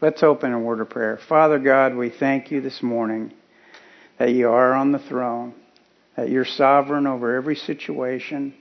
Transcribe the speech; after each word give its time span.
Let's 0.00 0.22
open 0.22 0.52
a 0.52 0.60
word 0.60 0.80
of 0.80 0.90
prayer. 0.90 1.18
Father 1.28 1.58
God, 1.58 1.96
we 1.96 2.08
thank 2.08 2.52
you 2.52 2.60
this 2.60 2.84
morning 2.84 3.32
that 4.16 4.30
you 4.30 4.48
are 4.48 4.72
on 4.72 4.92
the 4.92 5.00
throne, 5.00 5.54
that 6.16 6.28
you're 6.28 6.44
sovereign 6.44 7.08
over 7.08 7.34
every 7.34 7.56
situation. 7.56 8.54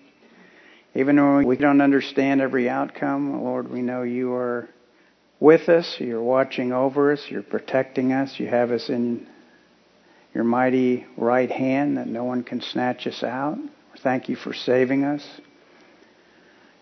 Even 0.96 1.18
when 1.18 1.46
we 1.46 1.56
don't 1.56 1.80
understand 1.80 2.42
every 2.42 2.68
outcome, 2.68 3.44
Lord, 3.44 3.70
we 3.70 3.84
know 3.84 4.02
you 4.02 4.34
are 4.34 4.68
with 5.40 5.70
us. 5.70 5.98
You're 6.00 6.24
watching 6.24 6.72
over 6.72 7.12
us. 7.12 7.24
You're 7.30 7.44
protecting 7.44 8.14
us. 8.14 8.40
You 8.40 8.48
have 8.48 8.72
us 8.72 8.90
in 8.90 9.28
your 10.34 10.44
mighty 10.44 11.06
right 11.18 11.52
hand 11.52 11.98
that 11.98 12.08
no 12.08 12.24
one 12.24 12.44
can 12.44 12.62
snatch 12.62 13.06
us 13.06 13.22
out. 13.22 13.60
Thank 14.00 14.28
you 14.28 14.36
for 14.36 14.56
saving 14.56 15.04
us. 15.04 15.24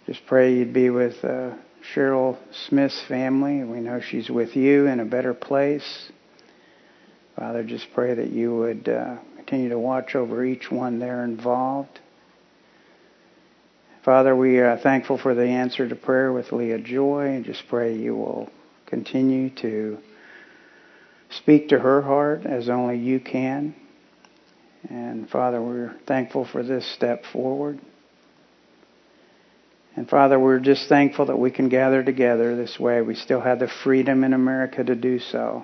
Just 0.06 0.26
pray 0.28 0.56
you'd 0.56 0.72
be 0.72 0.90
with 0.90 1.26
uh, 1.26 1.56
Cheryl 1.93 2.38
Smith's 2.67 3.02
family. 3.07 3.63
We 3.63 3.79
know 3.79 3.99
she's 4.02 4.29
with 4.29 4.55
you 4.55 4.88
in 4.88 4.99
a 4.99 5.05
better 5.05 5.34
place. 5.34 6.12
Father, 7.35 7.63
just 7.63 7.88
pray 7.93 8.13
that 8.13 8.30
you 8.30 8.55
would 8.55 8.88
uh, 8.88 9.17
continue 9.35 9.70
to 9.70 9.80
watch 9.80 10.16
over 10.16 10.43
each 10.43 10.71
one 10.71 10.99
there 10.99 11.23
involved. 11.23 11.99
Father, 14.03 14.35
we 14.35 14.59
are 14.59 14.77
thankful 14.77 15.17
for 15.17 15.34
the 15.34 15.48
answer 15.48 15.90
to 15.90 15.95
prayer 15.95 16.31
with 16.31 16.52
Leah 16.52 16.79
Joy 16.79 17.27
and 17.27 17.43
just 17.43 17.63
pray 17.67 17.95
you 17.95 18.15
will 18.15 18.49
continue 18.85 19.49
to 19.62 19.98
speak 21.29 21.70
to 21.70 21.79
her 21.79 22.02
heart 22.02 22.45
as 22.45 22.70
only 22.70 22.98
you 22.98 23.20
can. 23.20 23.76
And 24.90 25.29
Father, 25.29 25.62
we're 25.62 25.95
thankful 26.07 26.45
for 26.45 26.63
this 26.63 26.85
step 26.93 27.23
forward. 27.34 27.79
And 29.95 30.09
Father, 30.09 30.38
we're 30.38 30.59
just 30.59 30.90
thankful 30.90 31.27
that 31.27 31.40
we 31.40 31.52
can 31.52 31.70
gather 31.70 32.04
together 32.04 32.55
this 32.55 32.77
way. 32.80 33.02
We 33.02 33.16
still 33.16 33.40
have 33.40 33.59
the 33.59 33.70
freedom 33.84 34.26
in 34.26 34.34
America 34.34 34.84
to 34.84 34.95
do 34.95 35.20
so. 35.20 35.63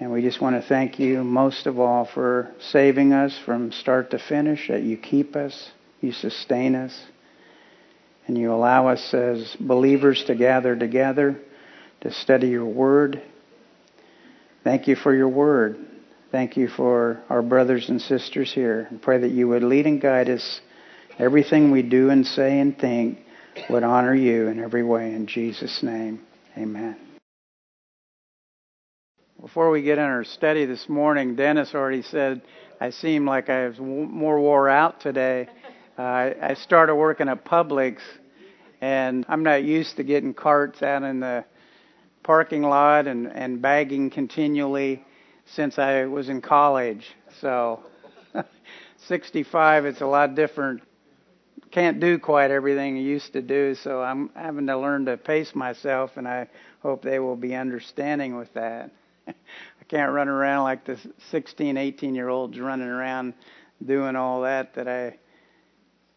And 0.00 0.12
we 0.12 0.22
just 0.22 0.40
want 0.40 0.60
to 0.60 0.66
thank 0.66 0.98
you 0.98 1.22
most 1.22 1.66
of 1.66 1.78
all 1.78 2.06
for 2.06 2.52
saving 2.70 3.12
us 3.12 3.38
from 3.44 3.72
start 3.72 4.10
to 4.12 4.18
finish, 4.18 4.68
that 4.68 4.82
you 4.82 4.96
keep 4.96 5.36
us, 5.36 5.70
you 6.00 6.12
sustain 6.12 6.74
us, 6.74 6.98
and 8.26 8.36
you 8.36 8.52
allow 8.52 8.88
us 8.88 9.14
as 9.14 9.56
believers 9.60 10.24
to 10.24 10.34
gather 10.34 10.74
together 10.74 11.38
to 12.00 12.12
study 12.12 12.48
your 12.48 12.66
word. 12.66 13.22
Thank 14.64 14.88
you 14.88 14.96
for 14.96 15.14
your 15.14 15.28
word. 15.28 15.78
Thank 16.32 16.56
you 16.56 16.68
for 16.68 17.22
our 17.30 17.42
brothers 17.42 17.88
and 17.88 18.00
sisters 18.00 18.52
here. 18.52 18.86
And 18.90 19.00
pray 19.00 19.18
that 19.18 19.30
you 19.30 19.48
would 19.48 19.62
lead 19.62 19.86
and 19.86 20.00
guide 20.00 20.28
us 20.28 20.60
Everything 21.18 21.70
we 21.70 21.80
do 21.80 22.10
and 22.10 22.26
say 22.26 22.60
and 22.60 22.78
think 22.78 23.18
would 23.70 23.82
honor 23.82 24.14
you 24.14 24.48
in 24.48 24.62
every 24.62 24.82
way. 24.82 25.14
In 25.14 25.26
Jesus' 25.26 25.82
name, 25.82 26.20
amen. 26.58 26.96
Before 29.40 29.70
we 29.70 29.80
get 29.80 29.96
in 29.96 30.04
our 30.04 30.24
study 30.24 30.66
this 30.66 30.90
morning, 30.90 31.34
Dennis 31.34 31.74
already 31.74 32.02
said 32.02 32.42
I 32.80 32.90
seem 32.90 33.24
like 33.24 33.48
I 33.48 33.68
was 33.68 33.78
more 33.78 34.38
wore 34.38 34.68
out 34.68 35.00
today. 35.00 35.48
Uh, 35.98 36.02
I 36.42 36.54
started 36.60 36.94
working 36.94 37.30
at 37.30 37.46
Publix, 37.46 37.96
and 38.82 39.24
I'm 39.26 39.42
not 39.42 39.64
used 39.64 39.96
to 39.96 40.04
getting 40.04 40.34
carts 40.34 40.82
out 40.82 41.02
in 41.02 41.20
the 41.20 41.46
parking 42.24 42.62
lot 42.62 43.06
and, 43.06 43.26
and 43.28 43.62
bagging 43.62 44.10
continually 44.10 45.02
since 45.46 45.78
I 45.78 46.04
was 46.04 46.28
in 46.28 46.42
college. 46.42 47.06
So, 47.40 47.80
65, 49.08 49.86
it's 49.86 50.02
a 50.02 50.06
lot 50.06 50.34
different 50.34 50.82
can't 51.76 52.00
do 52.00 52.18
quite 52.18 52.50
everything 52.50 52.96
I 52.96 53.00
used 53.00 53.34
to 53.34 53.42
do, 53.42 53.74
so 53.74 54.02
I'm 54.02 54.30
having 54.34 54.66
to 54.68 54.78
learn 54.78 55.04
to 55.04 55.18
pace 55.18 55.54
myself, 55.54 56.16
and 56.16 56.26
I 56.26 56.48
hope 56.80 57.02
they 57.02 57.18
will 57.18 57.36
be 57.36 57.54
understanding 57.54 58.34
with 58.34 58.50
that. 58.54 58.90
I 59.28 59.84
can't 59.86 60.10
run 60.10 60.26
around 60.26 60.64
like 60.64 60.86
the 60.86 60.98
16, 61.30 61.76
18 61.76 62.14
year 62.14 62.30
olds 62.30 62.58
running 62.58 62.88
around 62.88 63.34
doing 63.84 64.16
all 64.16 64.40
that 64.40 64.72
that 64.72 64.88
I 64.88 65.18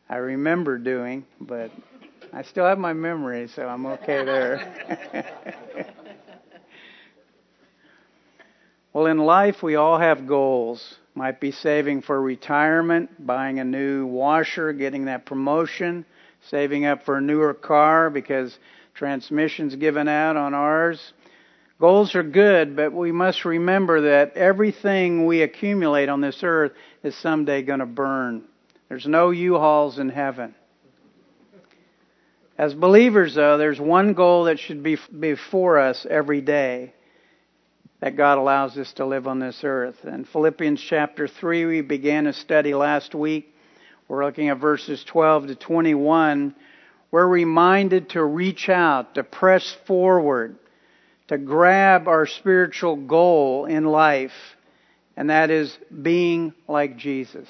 I 0.08 0.16
remember 0.16 0.78
doing, 0.78 1.26
but 1.42 1.72
I 2.32 2.44
still 2.44 2.64
have 2.64 2.80
my 2.80 2.94
memory, 2.94 3.50
so 3.50 3.68
I'm 3.68 3.86
okay 3.86 4.24
there. 4.24 5.26
well, 8.94 9.08
in 9.08 9.18
life, 9.18 9.62
we 9.62 9.76
all 9.76 10.00
have 10.00 10.26
goals. 10.26 10.96
Might 11.20 11.42
be 11.42 11.52
saving 11.52 12.04
for 12.04 12.22
retirement, 12.22 13.28
buying 13.28 13.60
a 13.60 13.66
new 13.66 14.06
washer, 14.06 14.72
getting 14.72 15.04
that 15.06 15.26
promotion, 15.26 16.06
saving 16.50 16.86
up 16.86 17.04
for 17.04 17.18
a 17.18 17.22
newer 17.22 17.54
car 17.54 18.10
because 18.10 18.58
transmission's 18.94 19.76
given 19.76 20.08
out 20.08 20.38
on 20.38 20.54
ours. 20.54 21.12
Goals 21.78 22.16
are 22.16 22.24
good, 22.24 22.74
but 22.78 22.94
we 22.94 23.12
must 23.12 23.44
remember 23.44 24.00
that 24.00 24.38
everything 24.38 25.26
we 25.26 25.42
accumulate 25.42 26.08
on 26.08 26.22
this 26.22 26.40
earth 26.42 26.72
is 27.04 27.18
someday 27.18 27.64
going 27.64 27.82
to 27.82 27.86
burn. 27.86 28.46
There's 28.88 29.06
no 29.06 29.32
U-Hauls 29.32 30.00
in 30.00 30.08
heaven. 30.08 30.56
As 32.58 32.74
believers, 32.74 33.36
though, 33.36 33.58
there's 33.58 33.82
one 33.82 34.14
goal 34.14 34.46
that 34.46 34.58
should 34.58 34.84
be 34.84 34.98
before 35.20 35.80
us 35.80 36.08
every 36.10 36.40
day 36.40 36.94
that 38.02 38.16
God 38.16 38.38
allows 38.38 38.78
us 38.78 38.94
to 38.94 39.06
live 39.06 39.28
on 39.28 39.40
this 39.40 39.62
earth. 39.64 40.06
In 40.06 40.24
Philippians 40.26 40.82
chapter 40.82 41.28
3, 41.28 41.66
we 41.66 41.82
began 41.82 42.28
a 42.28 42.34
study 42.34 42.74
last 42.74 43.14
week. 43.14 43.54
We're 44.08 44.26
looking 44.26 44.50
at 44.50 44.58
verses 44.58 45.04
12 45.04 45.48
to 45.48 45.56
21. 45.56 46.56
We're 47.12 47.28
reminded 47.28 48.10
to 48.12 48.24
reach 48.24 48.70
out, 48.70 49.16
to 49.16 49.24
press 49.24 49.76
forward, 49.86 50.58
to 51.28 51.38
grab 51.38 52.08
our 52.08 52.26
spiritual 52.26 52.96
goal 52.96 53.66
in 53.66 53.86
life, 53.86 54.32
and 55.18 55.30
that 55.30 55.50
is 55.50 55.78
being 56.02 56.54
like 56.68 56.98
Jesus. 56.98 57.48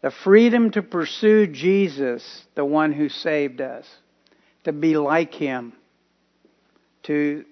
The 0.00 0.10
freedom 0.10 0.70
to 0.72 0.82
pursue 0.82 1.46
Jesus, 1.46 2.44
the 2.54 2.64
one 2.64 2.92
who 2.92 3.08
saved 3.08 3.60
us, 3.60 3.86
to 4.64 4.72
be 4.72 4.96
like 4.96 5.34
Him, 5.34 5.74
to 7.04 7.44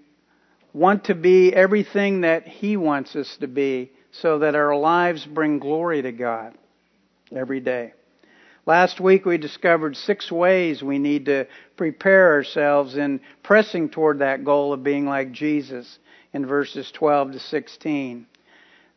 want 0.72 1.04
to 1.04 1.14
be 1.14 1.52
everything 1.52 2.22
that 2.22 2.46
He 2.46 2.76
wants 2.76 3.16
us 3.16 3.36
to 3.40 3.48
be 3.48 3.90
so 4.12 4.40
that 4.40 4.54
our 4.54 4.76
lives 4.76 5.24
bring 5.24 5.58
glory 5.58 6.02
to 6.02 6.12
God 6.12 6.54
every 7.34 7.60
day. 7.60 7.92
Last 8.66 9.00
week 9.00 9.24
we 9.24 9.38
discovered 9.38 9.96
six 9.96 10.30
ways 10.30 10.82
we 10.82 10.98
need 10.98 11.26
to 11.26 11.46
prepare 11.76 12.34
ourselves 12.34 12.96
in 12.96 13.20
pressing 13.42 13.88
toward 13.88 14.18
that 14.18 14.44
goal 14.44 14.72
of 14.72 14.84
being 14.84 15.06
like 15.06 15.32
Jesus 15.32 15.98
in 16.32 16.46
verses 16.46 16.90
12 16.92 17.32
to 17.32 17.38
16. 17.40 18.26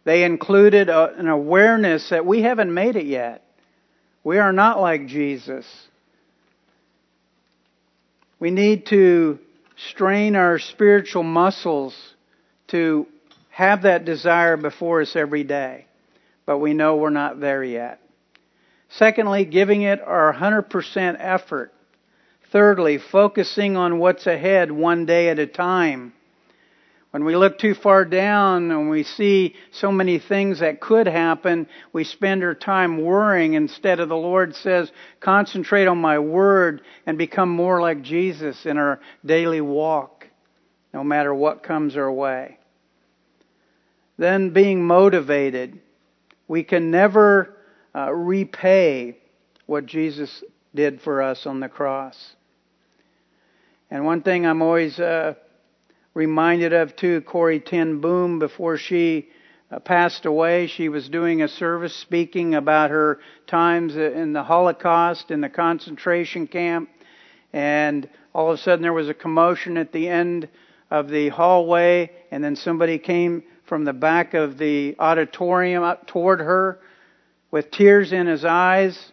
They 0.04 0.24
included 0.24 0.90
a, 0.90 1.14
an 1.16 1.28
awareness 1.28 2.10
that 2.10 2.26
we 2.26 2.42
haven't 2.42 2.74
made 2.74 2.96
it 2.96 3.06
yet. 3.06 3.44
We 4.24 4.38
are 4.38 4.54
not 4.54 4.80
like 4.80 5.08
Jesus. 5.08 5.66
We 8.40 8.52
need 8.52 8.88
to 8.88 9.40
strain 9.76 10.36
our 10.36 10.60
spiritual 10.60 11.24
muscles 11.24 11.96
to 12.68 13.08
have 13.50 13.84
that 13.84 14.06
desire 14.06 14.58
before 14.58 15.02
us 15.02 15.16
every 15.16 15.44
day, 15.44 15.86
but 16.46 16.60
we 16.60 16.74
know 16.74 16.96
we're 16.96 17.10
not 17.10 17.40
there 17.40 17.64
yet. 17.64 18.00
Secondly, 18.90 19.46
giving 19.46 19.82
it 19.82 20.02
our 20.02 20.34
100% 20.34 21.18
effort. 21.20 21.74
Thirdly, 22.52 23.00
focusing 23.00 23.76
on 23.76 23.98
what's 23.98 24.28
ahead 24.28 24.72
one 24.72 25.06
day 25.06 25.30
at 25.30 25.40
a 25.40 25.48
time. 25.48 26.14
When 27.14 27.26
we 27.26 27.36
look 27.36 27.60
too 27.60 27.76
far 27.76 28.06
down 28.06 28.72
and 28.72 28.90
we 28.90 29.04
see 29.04 29.54
so 29.70 29.92
many 29.92 30.18
things 30.18 30.62
that 30.62 30.82
could 30.82 31.06
happen, 31.06 31.68
we 31.94 32.06
spend 32.06 32.44
our 32.44 32.56
time 32.56 33.04
worrying 33.04 33.54
instead 33.54 34.00
of 34.00 34.10
the 34.10 34.16
Lord 34.16 34.56
says, 34.56 34.92
concentrate 35.20 35.86
on 35.86 36.00
my 36.00 36.18
word 36.18 36.82
and 37.06 37.16
become 37.16 37.50
more 37.50 37.80
like 37.80 38.02
Jesus 38.02 38.66
in 38.66 38.80
our 38.80 39.00
daily 39.24 39.62
walk, 39.62 40.28
no 40.92 41.04
matter 41.04 41.32
what 41.32 41.62
comes 41.62 41.96
our 41.96 42.12
way. 42.12 42.58
Then 44.18 44.50
being 44.50 44.84
motivated. 44.84 45.82
We 46.48 46.64
can 46.64 46.90
never 46.90 47.56
uh, 47.94 48.12
repay 48.12 49.20
what 49.68 49.86
Jesus 49.86 50.44
did 50.74 51.00
for 51.00 51.22
us 51.22 51.46
on 51.46 51.60
the 51.60 51.70
cross. 51.70 52.18
And 53.92 54.04
one 54.04 54.24
thing 54.24 54.48
I'm 54.48 54.64
always 54.64 55.00
uh, 55.00 55.36
reminded 56.14 56.74
of 56.74 56.96
too 56.96 57.22
Corrie 57.22 57.60
ten 57.60 58.00
Boom 58.00 58.40
before 58.40 58.78
she 58.78 59.30
uh, 59.72 59.80
passed 59.80 60.26
away. 60.26 60.68
She 60.68 60.90
was 60.90 61.10
doing 61.10 61.42
a 61.42 61.48
service 61.48 61.96
speaking 61.96 62.56
about 62.56 62.92
her 62.92 63.20
times 63.48 63.96
in 63.96 64.34
the 64.34 64.44
Holocaust, 64.44 65.32
in 65.32 65.42
the 65.42 65.50
concentration 65.50 66.48
camp, 66.48 66.90
and 67.52 68.08
all 68.34 68.52
of 68.52 68.60
a 68.60 68.62
sudden 68.62 68.84
there 68.84 68.94
was 68.94 69.10
a 69.10 69.14
commotion 69.14 69.78
at 69.78 69.92
the 69.92 70.08
end 70.08 70.48
of 70.92 71.10
the 71.10 71.30
hallway, 71.30 72.12
and 72.30 72.44
then 72.44 72.56
somebody 72.56 73.00
came 73.00 73.44
from 73.66 73.86
the 73.86 73.94
back 73.94 74.36
of 74.36 74.58
the 74.58 74.96
auditorium 75.00 75.84
up 75.84 76.06
toward 76.06 76.40
her 76.40 76.80
with 77.50 77.72
tears 77.72 78.12
in 78.14 78.28
his 78.28 78.46
eyes 78.46 79.12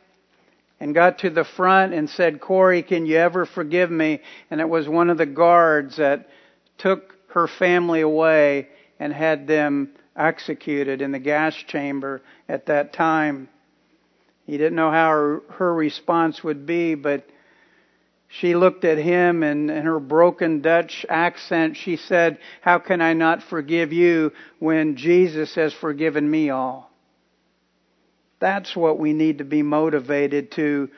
and 0.80 0.94
got 0.94 1.18
to 1.18 1.30
the 1.30 1.44
front 1.44 1.94
and 1.94 2.10
said, 2.10 2.40
Corrie, 2.40 2.82
can 2.82 3.06
you 3.06 3.16
ever 3.16 3.46
forgive 3.46 3.90
me? 3.90 4.20
And 4.50 4.60
it 4.60 4.68
was 4.68 4.88
one 4.88 5.08
of 5.08 5.18
the 5.18 5.26
guards 5.26 5.96
that 5.96 6.28
took 6.80 7.14
her 7.28 7.46
family 7.46 8.00
away 8.00 8.68
and 8.98 9.12
had 9.12 9.46
them 9.46 9.90
executed 10.16 11.00
in 11.00 11.12
the 11.12 11.18
gas 11.18 11.54
chamber 11.54 12.20
at 12.48 12.66
that 12.66 12.92
time. 12.92 13.48
He 14.46 14.58
didn't 14.58 14.76
know 14.76 14.90
how 14.90 15.08
her, 15.10 15.42
her 15.50 15.74
response 15.74 16.42
would 16.42 16.66
be, 16.66 16.94
but 16.94 17.28
she 18.28 18.54
looked 18.54 18.84
at 18.84 18.98
him 18.98 19.42
and 19.42 19.70
in 19.70 19.84
her 19.84 20.00
broken 20.00 20.60
Dutch 20.60 21.04
accent, 21.08 21.76
she 21.76 21.96
said, 21.96 22.38
How 22.60 22.78
can 22.78 23.00
I 23.00 23.12
not 23.12 23.42
forgive 23.42 23.92
you 23.92 24.32
when 24.58 24.96
Jesus 24.96 25.54
has 25.56 25.72
forgiven 25.72 26.30
me 26.30 26.50
all? 26.50 26.90
That's 28.38 28.74
what 28.74 28.98
we 28.98 29.12
need 29.12 29.38
to 29.38 29.44
be 29.44 29.62
motivated 29.62 30.52
to, 30.52 30.90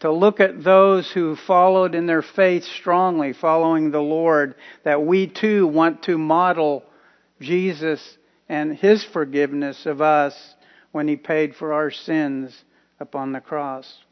to 0.00 0.12
look 0.12 0.38
at 0.40 0.62
those 0.62 1.10
who 1.10 1.34
followed 1.34 1.94
in 1.94 2.06
their 2.06 2.22
faith 2.22 2.64
strongly, 2.64 3.32
following 3.32 3.90
the 3.90 4.00
Lord, 4.00 4.54
that 4.84 5.02
we 5.02 5.26
too 5.26 5.66
want 5.66 6.02
to 6.04 6.16
model 6.16 6.84
Jesus 7.40 8.16
and 8.48 8.76
His 8.76 9.04
forgiveness 9.04 9.86
of 9.86 10.00
us 10.00 10.54
when 10.92 11.08
He 11.08 11.16
paid 11.16 11.56
for 11.56 11.72
our 11.72 11.90
sins 11.90 12.64
upon 13.00 13.32
the 13.32 13.40
cross. 13.40 14.02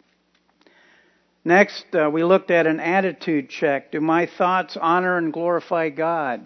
Next, 1.45 1.85
uh, 1.95 2.11
we 2.13 2.25
looked 2.25 2.51
at 2.51 2.67
an 2.67 2.81
attitude 2.81 3.49
check. 3.49 3.93
Do 3.93 4.01
my 4.01 4.27
thoughts 4.27 4.77
honor 4.77 5.17
and 5.17 5.33
glorify 5.33 5.91
God? 5.91 6.45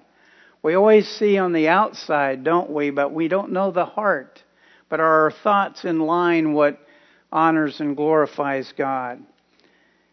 We 0.62 0.74
always 0.74 1.08
see 1.08 1.38
on 1.38 1.54
the 1.54 1.68
outside, 1.68 2.44
don't 2.44 2.70
we? 2.70 2.90
But 2.90 3.10
we 3.10 3.28
don't 3.28 3.52
know 3.52 3.70
the 3.70 3.86
heart. 3.86 4.42
But 4.90 5.00
are 5.00 5.22
our 5.22 5.30
thoughts 5.30 5.86
in 5.86 6.00
line 6.00 6.52
what 6.52 6.78
honors 7.32 7.80
and 7.80 7.96
glorifies 7.96 8.72
God? 8.76 9.22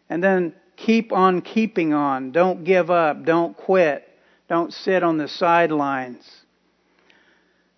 And 0.08 0.22
then 0.22 0.54
keep 0.76 1.12
on 1.12 1.42
keeping 1.42 1.92
on. 1.92 2.32
Don't 2.32 2.64
give 2.64 2.90
up. 2.90 3.24
Don't 3.24 3.56
quit. 3.56 4.08
Don't 4.48 4.72
sit 4.72 5.02
on 5.02 5.18
the 5.18 5.28
sidelines. 5.28 6.26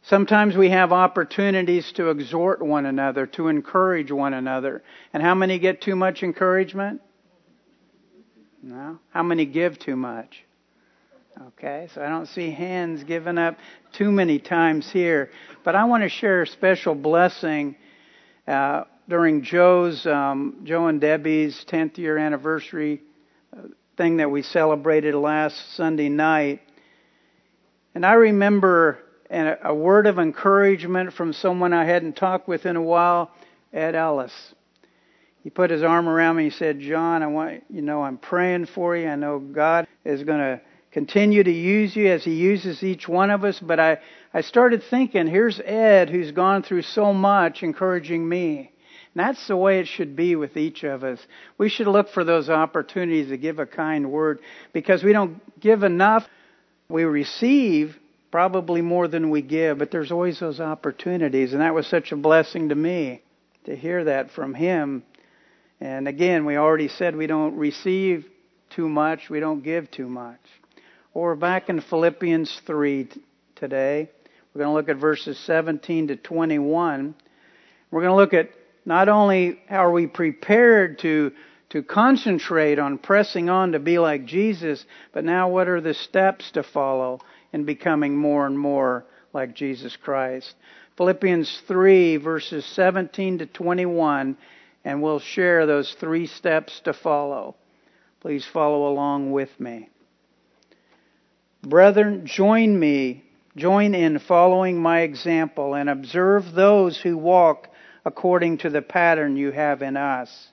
Sometimes 0.02 0.56
we 0.56 0.70
have 0.70 0.92
opportunities 0.92 1.92
to 1.92 2.10
exhort 2.10 2.62
one 2.62 2.86
another, 2.86 3.26
to 3.26 3.48
encourage 3.48 4.10
one 4.10 4.34
another. 4.34 4.82
And 5.12 5.22
how 5.22 5.34
many 5.34 5.58
get 5.58 5.82
too 5.82 5.94
much 5.94 6.22
encouragement? 6.22 7.00
No. 8.62 8.98
How 9.10 9.22
many 9.22 9.46
give 9.46 9.78
too 9.78 9.96
much? 9.96 10.44
Okay, 11.48 11.88
so 11.94 12.02
I 12.02 12.08
don't 12.08 12.26
see 12.26 12.50
hands 12.50 13.04
given 13.04 13.38
up 13.38 13.56
too 13.92 14.10
many 14.10 14.38
times 14.38 14.90
here. 14.90 15.30
But 15.64 15.74
I 15.74 15.84
want 15.84 16.02
to 16.02 16.08
share 16.08 16.42
a 16.42 16.46
special 16.46 16.94
blessing 16.94 17.76
uh, 18.46 18.84
during 19.10 19.42
Joe's, 19.42 20.06
um, 20.06 20.60
Joe 20.62 20.86
and 20.86 21.00
Debbie's 21.00 21.64
10th 21.68 21.98
year 21.98 22.16
anniversary 22.16 23.02
uh, 23.52 23.62
thing 23.96 24.18
that 24.18 24.30
we 24.30 24.42
celebrated 24.42 25.14
last 25.14 25.74
Sunday 25.74 26.08
night. 26.08 26.60
And 27.94 28.06
I 28.06 28.12
remember 28.12 29.00
and 29.28 29.48
a, 29.48 29.70
a 29.70 29.74
word 29.74 30.06
of 30.06 30.18
encouragement 30.18 31.12
from 31.12 31.32
someone 31.32 31.72
I 31.72 31.84
hadn't 31.84 32.16
talked 32.16 32.48
with 32.48 32.66
in 32.66 32.76
a 32.76 32.82
while, 32.82 33.32
Ed 33.72 33.94
Ellis. 33.96 34.32
He 35.42 35.50
put 35.50 35.70
his 35.70 35.82
arm 35.82 36.08
around 36.08 36.36
me. 36.36 36.44
He 36.44 36.50
said, 36.50 36.80
John, 36.80 37.22
I 37.22 37.26
want 37.26 37.64
you 37.68 37.82
know 37.82 38.02
I'm 38.02 38.18
praying 38.18 38.66
for 38.66 38.96
you. 38.96 39.08
I 39.08 39.16
know 39.16 39.40
God 39.40 39.88
is 40.04 40.22
going 40.22 40.38
to 40.38 40.60
continue 40.92 41.42
to 41.42 41.50
use 41.50 41.96
you 41.96 42.08
as 42.08 42.24
He 42.24 42.34
uses 42.34 42.82
each 42.82 43.08
one 43.08 43.30
of 43.30 43.44
us. 43.44 43.58
But 43.58 43.80
I, 43.80 43.98
I 44.34 44.42
started 44.42 44.82
thinking, 44.90 45.26
here's 45.26 45.58
Ed 45.60 46.10
who's 46.10 46.30
gone 46.32 46.62
through 46.62 46.82
so 46.82 47.12
much 47.12 47.62
encouraging 47.62 48.28
me. 48.28 48.72
And 49.14 49.26
that's 49.26 49.48
the 49.48 49.56
way 49.56 49.80
it 49.80 49.88
should 49.88 50.14
be 50.14 50.36
with 50.36 50.56
each 50.56 50.84
of 50.84 51.02
us. 51.02 51.18
We 51.58 51.68
should 51.68 51.88
look 51.88 52.10
for 52.10 52.22
those 52.22 52.48
opportunities 52.48 53.28
to 53.30 53.36
give 53.36 53.58
a 53.58 53.66
kind 53.66 54.10
word 54.12 54.40
because 54.72 55.02
we 55.02 55.12
don't 55.12 55.40
give 55.60 55.82
enough. 55.82 56.24
We 56.88 57.04
receive 57.04 57.96
probably 58.30 58.82
more 58.82 59.08
than 59.08 59.30
we 59.30 59.42
give, 59.42 59.78
but 59.78 59.90
there's 59.90 60.12
always 60.12 60.38
those 60.38 60.60
opportunities. 60.60 61.52
And 61.52 61.60
that 61.60 61.74
was 61.74 61.86
such 61.88 62.12
a 62.12 62.16
blessing 62.16 62.68
to 62.68 62.74
me 62.76 63.22
to 63.64 63.74
hear 63.74 64.04
that 64.04 64.30
from 64.30 64.54
him. 64.54 65.02
And 65.80 66.06
again, 66.06 66.44
we 66.44 66.56
already 66.56 66.88
said 66.88 67.16
we 67.16 67.26
don't 67.26 67.56
receive 67.56 68.26
too 68.70 68.88
much, 68.88 69.28
we 69.28 69.40
don't 69.40 69.62
give 69.62 69.90
too 69.90 70.08
much. 70.08 70.38
Or 71.12 71.34
back 71.34 71.68
in 71.68 71.80
Philippians 71.80 72.60
3 72.66 73.04
t- 73.04 73.20
today, 73.56 74.08
we're 74.54 74.60
going 74.60 74.70
to 74.70 74.74
look 74.74 74.88
at 74.88 75.00
verses 75.00 75.38
17 75.40 76.08
to 76.08 76.16
21. 76.16 77.14
We're 77.90 78.00
going 78.00 78.12
to 78.12 78.16
look 78.16 78.34
at 78.34 78.50
not 78.90 79.08
only 79.08 79.60
are 79.70 79.92
we 79.92 80.08
prepared 80.08 80.98
to 80.98 81.30
to 81.68 81.80
concentrate 81.84 82.80
on 82.80 82.98
pressing 82.98 83.48
on 83.48 83.70
to 83.70 83.78
be 83.78 84.00
like 84.00 84.24
Jesus, 84.24 84.84
but 85.12 85.24
now 85.24 85.48
what 85.48 85.68
are 85.68 85.80
the 85.80 85.94
steps 85.94 86.50
to 86.50 86.64
follow 86.64 87.20
in 87.52 87.64
becoming 87.64 88.16
more 88.16 88.46
and 88.46 88.58
more 88.58 89.04
like 89.32 89.54
Jesus 89.54 89.94
Christ. 89.94 90.52
Philippians 90.96 91.62
3, 91.68 92.16
verses 92.16 92.66
17 92.66 93.38
to 93.38 93.46
21, 93.46 94.36
and 94.84 95.00
we'll 95.00 95.20
share 95.20 95.66
those 95.66 95.94
three 96.00 96.26
steps 96.26 96.80
to 96.80 96.92
follow. 96.92 97.54
Please 98.18 98.44
follow 98.44 98.88
along 98.88 99.30
with 99.30 99.60
me. 99.60 99.88
Brethren, 101.62 102.26
join 102.26 102.76
me, 102.76 103.22
join 103.54 103.94
in 103.94 104.18
following 104.18 104.82
my 104.82 105.02
example, 105.02 105.74
and 105.74 105.88
observe 105.88 106.50
those 106.50 107.00
who 107.00 107.16
walk 107.16 107.68
according 108.04 108.58
to 108.58 108.70
the 108.70 108.82
pattern 108.82 109.36
you 109.36 109.50
have 109.50 109.82
in 109.82 109.96
us. 109.96 110.48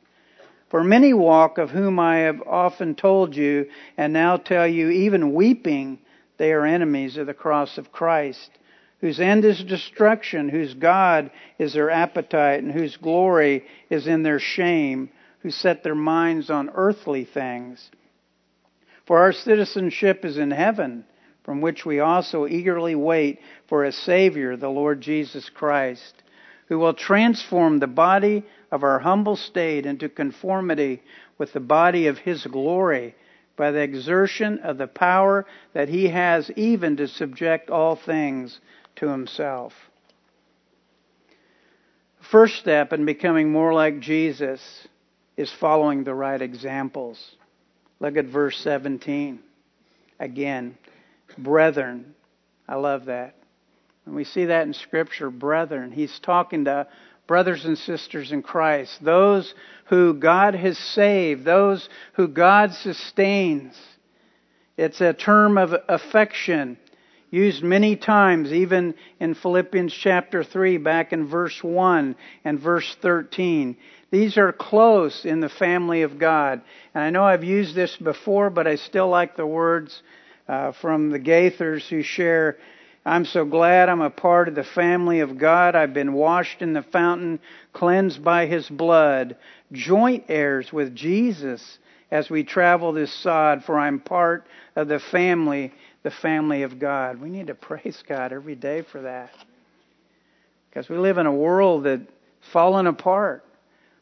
For 0.70 0.84
many 0.84 1.14
walk, 1.14 1.58
of 1.58 1.70
whom 1.70 1.98
I 2.00 2.18
have 2.18 2.42
often 2.46 2.96
told 2.96 3.36
you, 3.36 3.68
and 3.98 4.12
now 4.12 4.38
tell 4.38 4.68
you, 4.68 4.90
even 4.90 5.34
weeping, 5.34 6.00
they 6.38 6.52
are 6.52 6.66
enemies 6.66 7.18
of 7.18 7.28
the 7.28 7.34
cross 7.34 7.78
of 7.78 7.92
Christ, 7.92 8.52
whose 9.00 9.20
end 9.20 9.46
is 9.46 9.64
destruction, 9.64 10.50
whose 10.50 10.74
God 10.74 11.32
is 11.58 11.74
their 11.74 11.90
appetite, 11.90 12.64
and 12.64 12.72
whose 12.72 12.98
glory 12.98 13.66
is 13.90 14.08
in 14.08 14.24
their 14.24 14.40
shame, 14.40 15.10
who 15.40 15.52
set 15.52 15.84
their 15.84 15.96
minds 15.96 16.50
on 16.50 16.70
earthly 16.74 17.24
things. 17.24 17.90
For 19.06 19.20
our 19.20 19.32
citizenship 19.32 20.26
is 20.26 20.38
in 20.38 20.52
heaven, 20.52 21.06
from 21.44 21.62
which 21.62 21.86
we 21.86 22.02
also 22.02 22.46
eagerly 22.46 22.96
wait 22.96 23.40
for 23.70 23.86
a 23.86 23.92
Savior, 23.94 24.58
the 24.58 24.68
Lord 24.68 25.00
Jesus 25.00 25.50
Christ, 25.50 26.24
who 26.68 26.80
will 26.80 26.94
transform 26.94 27.80
the 27.80 27.88
body 27.88 28.44
of 28.72 28.84
our 28.84 29.00
humble 29.00 29.36
state 29.36 29.86
into 29.86 30.10
conformity 30.10 31.02
with 31.38 31.54
the 31.54 31.60
body 31.60 32.08
of 32.08 32.18
His 32.18 32.46
glory 32.46 33.16
by 33.58 33.72
the 33.72 33.82
exertion 33.82 34.60
of 34.60 34.78
the 34.78 34.88
power 34.88 35.46
that 35.74 35.90
he 35.90 36.08
has 36.08 36.50
even 36.56 36.96
to 36.96 37.08
subject 37.08 37.70
all 37.70 37.96
things 37.96 38.60
to 38.96 39.10
himself. 39.10 39.74
First 42.32 42.56
step 42.58 42.94
in 42.94 43.06
becoming 43.06 43.52
more 43.52 43.74
like 43.74 44.00
Jesus 44.00 44.88
is 45.36 45.52
following 45.60 46.04
the 46.04 46.14
right 46.14 46.42
examples. 46.42 47.36
Look 48.00 48.16
at 48.16 48.26
verse 48.26 48.58
17. 48.60 49.40
Again, 50.20 50.78
brethren. 51.38 52.14
I 52.68 52.76
love 52.76 53.06
that. 53.06 53.37
And 54.08 54.16
we 54.16 54.24
see 54.24 54.46
that 54.46 54.66
in 54.66 54.74
Scripture, 54.74 55.30
brethren. 55.30 55.92
He's 55.92 56.18
talking 56.20 56.64
to 56.64 56.88
brothers 57.28 57.66
and 57.66 57.78
sisters 57.78 58.32
in 58.32 58.42
Christ, 58.42 59.04
those 59.04 59.54
who 59.88 60.14
God 60.14 60.56
has 60.56 60.78
saved, 60.78 61.44
those 61.44 61.90
who 62.14 62.30
God 62.30 62.72
sustains. 62.72 63.78
It's 64.78 65.02
a 65.02 65.12
term 65.12 65.58
of 65.58 65.76
affection 65.90 66.78
used 67.32 67.62
many 67.62 67.98
times, 67.98 68.54
even 68.54 68.96
in 69.20 69.34
Philippians 69.34 69.94
chapter 69.94 70.42
3, 70.42 70.78
back 70.78 71.12
in 71.12 71.28
verse 71.28 71.62
1 71.62 72.16
and 72.46 72.60
verse 72.62 72.96
13. 73.02 73.76
These 74.10 74.38
are 74.38 74.54
close 74.54 75.26
in 75.26 75.42
the 75.42 75.50
family 75.50 76.04
of 76.04 76.18
God. 76.18 76.62
And 76.94 77.04
I 77.04 77.10
know 77.10 77.26
I've 77.26 77.44
used 77.44 77.76
this 77.76 77.98
before, 77.98 78.50
but 78.50 78.68
I 78.68 78.76
still 78.76 79.10
like 79.10 79.36
the 79.36 79.46
words 79.46 80.02
uh, 80.48 80.72
from 80.72 81.10
the 81.10 81.20
Gaithers 81.20 81.86
who 81.90 82.04
share 82.04 82.58
I'm 83.08 83.24
so 83.24 83.46
glad 83.46 83.88
I'm 83.88 84.02
a 84.02 84.10
part 84.10 84.50
of 84.50 84.56
the 84.56 84.66
family 84.66 85.22
of 85.22 85.38
God. 85.38 85.78
I've 85.78 85.94
been 85.94 86.12
washed 86.12 86.62
in 86.62 86.74
the 86.74 86.84
fountain, 86.84 87.40
cleansed 87.72 88.22
by 88.22 88.48
His 88.48 88.68
blood, 88.68 89.38
joint 89.72 90.26
heirs 90.28 90.74
with 90.74 90.94
Jesus 90.94 91.80
as 92.12 92.30
we 92.30 92.44
travel 92.44 92.92
this 92.92 93.14
sod, 93.14 93.64
for 93.64 93.80
I'm 93.80 94.02
part 94.02 94.46
of 94.76 94.90
the 94.90 95.00
family, 95.00 95.72
the 96.04 96.12
family 96.12 96.64
of 96.64 96.80
God. 96.80 97.22
We 97.22 97.30
need 97.30 97.48
to 97.48 97.56
praise 97.70 98.04
God 98.06 98.34
every 98.34 98.56
day 98.56 98.82
for 98.82 99.02
that. 99.04 99.32
Because 100.70 100.90
we 100.90 100.98
live 100.98 101.18
in 101.18 101.28
a 101.28 101.34
world 101.34 101.86
that's 101.86 102.12
fallen 102.52 102.88
apart. 102.88 103.46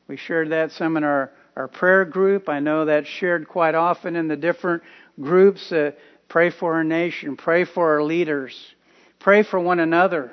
We 0.08 0.18
shared 0.18 0.50
that 0.50 0.72
some 0.72 0.98
in 0.98 1.04
our, 1.04 1.30
our 1.56 1.68
prayer 1.68 2.06
group. 2.06 2.50
I 2.50 2.60
know 2.60 2.86
that's 2.86 3.08
shared 3.08 3.48
quite 3.48 3.76
often 3.76 4.16
in 4.16 4.28
the 4.28 4.36
different 4.36 4.82
groups. 5.22 5.72
Uh, 5.72 5.92
pray 6.28 6.50
for 6.50 6.74
our 6.74 6.84
nation, 6.84 7.38
pray 7.38 7.66
for 7.66 7.94
our 7.94 8.04
leaders. 8.04 8.75
Pray 9.20 9.44
for 9.44 9.60
one 9.60 9.80
another. 9.80 10.32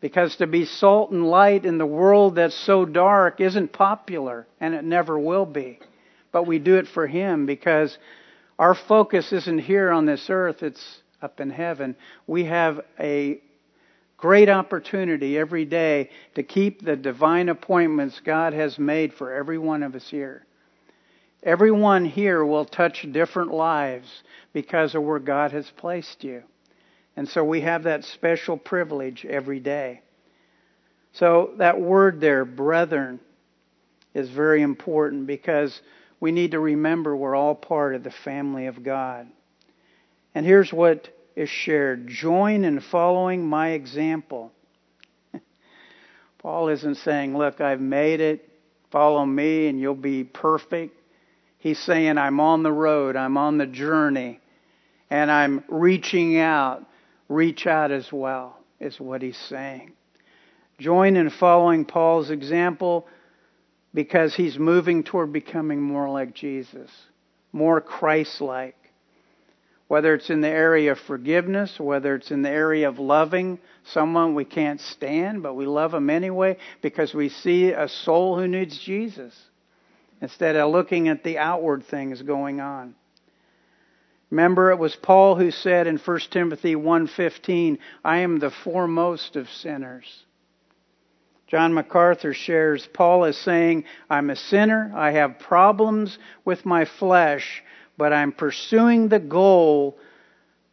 Because 0.00 0.36
to 0.36 0.46
be 0.46 0.66
salt 0.66 1.10
and 1.10 1.26
light 1.26 1.64
in 1.64 1.78
the 1.78 1.86
world 1.86 2.36
that's 2.36 2.54
so 2.54 2.84
dark 2.84 3.40
isn't 3.40 3.72
popular, 3.72 4.46
and 4.60 4.74
it 4.74 4.84
never 4.84 5.18
will 5.18 5.46
be. 5.46 5.78
But 6.32 6.46
we 6.46 6.58
do 6.58 6.76
it 6.76 6.86
for 6.86 7.06
Him 7.06 7.46
because 7.46 7.96
our 8.58 8.74
focus 8.74 9.32
isn't 9.32 9.60
here 9.60 9.90
on 9.90 10.06
this 10.06 10.28
earth, 10.28 10.62
it's 10.62 11.00
up 11.22 11.40
in 11.40 11.50
heaven, 11.50 11.96
we 12.26 12.44
have 12.44 12.80
a 13.00 13.40
great 14.16 14.48
opportunity 14.48 15.38
every 15.38 15.64
day 15.64 16.10
to 16.34 16.42
keep 16.42 16.82
the 16.82 16.96
divine 16.96 17.48
appointments 17.48 18.20
God 18.24 18.52
has 18.52 18.78
made 18.78 19.12
for 19.14 19.32
every 19.32 19.58
one 19.58 19.82
of 19.82 19.94
us 19.94 20.08
here. 20.08 20.46
Everyone 21.42 22.04
here 22.04 22.44
will 22.44 22.64
touch 22.64 23.06
different 23.12 23.52
lives 23.52 24.22
because 24.52 24.94
of 24.94 25.02
where 25.02 25.18
God 25.18 25.52
has 25.52 25.70
placed 25.76 26.24
you. 26.24 26.42
And 27.16 27.28
so 27.28 27.42
we 27.42 27.62
have 27.62 27.84
that 27.84 28.04
special 28.04 28.56
privilege 28.56 29.24
every 29.24 29.58
day. 29.58 30.02
So 31.12 31.52
that 31.56 31.80
word 31.80 32.20
there, 32.20 32.44
brethren, 32.44 33.20
is 34.12 34.28
very 34.28 34.60
important 34.60 35.26
because 35.26 35.80
we 36.20 36.30
need 36.30 36.50
to 36.50 36.60
remember 36.60 37.16
we're 37.16 37.34
all 37.34 37.54
part 37.54 37.94
of 37.94 38.02
the 38.02 38.10
family 38.10 38.66
of 38.66 38.82
God. 38.82 39.26
And 40.34 40.44
here's 40.44 40.72
what 40.72 41.08
is 41.34 41.48
shared 41.48 42.08
join 42.08 42.64
in 42.64 42.80
following 42.80 43.46
my 43.46 43.70
example. 43.70 44.52
Paul 46.38 46.68
isn't 46.68 46.96
saying, 46.96 47.36
Look, 47.36 47.62
I've 47.62 47.80
made 47.80 48.20
it, 48.20 48.48
follow 48.90 49.24
me, 49.24 49.68
and 49.68 49.80
you'll 49.80 49.94
be 49.94 50.24
perfect. 50.24 50.94
He's 51.58 51.78
saying, 51.78 52.18
I'm 52.18 52.40
on 52.40 52.62
the 52.62 52.72
road, 52.72 53.16
I'm 53.16 53.38
on 53.38 53.56
the 53.58 53.66
journey, 53.66 54.40
and 55.10 55.30
I'm 55.30 55.64
reaching 55.68 56.38
out. 56.38 56.84
Reach 57.28 57.66
out 57.66 57.90
as 57.90 58.12
well, 58.12 58.58
is 58.80 59.00
what 59.00 59.22
he's 59.22 59.36
saying. 59.36 59.92
Join 60.78 61.16
in 61.16 61.30
following 61.30 61.84
Paul's 61.84 62.30
example 62.30 63.06
because 63.94 64.34
he's 64.34 64.58
moving 64.58 65.02
toward 65.02 65.32
becoming 65.32 65.80
more 65.80 66.08
like 66.10 66.34
Jesus, 66.34 66.90
more 67.52 67.80
Christ 67.80 68.40
like. 68.40 68.76
Whether 69.88 70.14
it's 70.14 70.30
in 70.30 70.40
the 70.40 70.48
area 70.48 70.92
of 70.92 70.98
forgiveness, 70.98 71.78
whether 71.78 72.16
it's 72.16 72.30
in 72.30 72.42
the 72.42 72.50
area 72.50 72.88
of 72.88 72.98
loving 72.98 73.58
someone 73.84 74.34
we 74.34 74.44
can't 74.44 74.80
stand, 74.80 75.42
but 75.42 75.54
we 75.54 75.64
love 75.64 75.92
them 75.92 76.10
anyway 76.10 76.58
because 76.82 77.14
we 77.14 77.28
see 77.28 77.70
a 77.70 77.88
soul 77.88 78.36
who 78.38 78.48
needs 78.48 78.78
Jesus 78.78 79.32
instead 80.20 80.56
of 80.56 80.72
looking 80.72 81.08
at 81.08 81.22
the 81.22 81.38
outward 81.38 81.84
things 81.84 82.20
going 82.22 82.60
on. 82.60 82.94
Remember 84.30 84.70
it 84.70 84.78
was 84.78 84.96
Paul 84.96 85.36
who 85.36 85.50
said 85.50 85.86
in 85.86 85.98
1 85.98 86.30
Timothy 86.30 86.74
1:15, 86.74 87.78
"I 88.04 88.18
am 88.18 88.38
the 88.38 88.50
foremost 88.50 89.36
of 89.36 89.48
sinners." 89.48 90.26
John 91.46 91.74
MacArthur 91.74 92.34
shares 92.34 92.88
Paul 92.92 93.24
is 93.24 93.36
saying, 93.36 93.84
I'm 94.10 94.30
a 94.30 94.36
sinner, 94.36 94.92
I 94.96 95.12
have 95.12 95.38
problems 95.38 96.18
with 96.44 96.66
my 96.66 96.84
flesh, 96.84 97.62
but 97.96 98.12
I'm 98.12 98.32
pursuing 98.32 99.08
the 99.08 99.20
goal, 99.20 99.96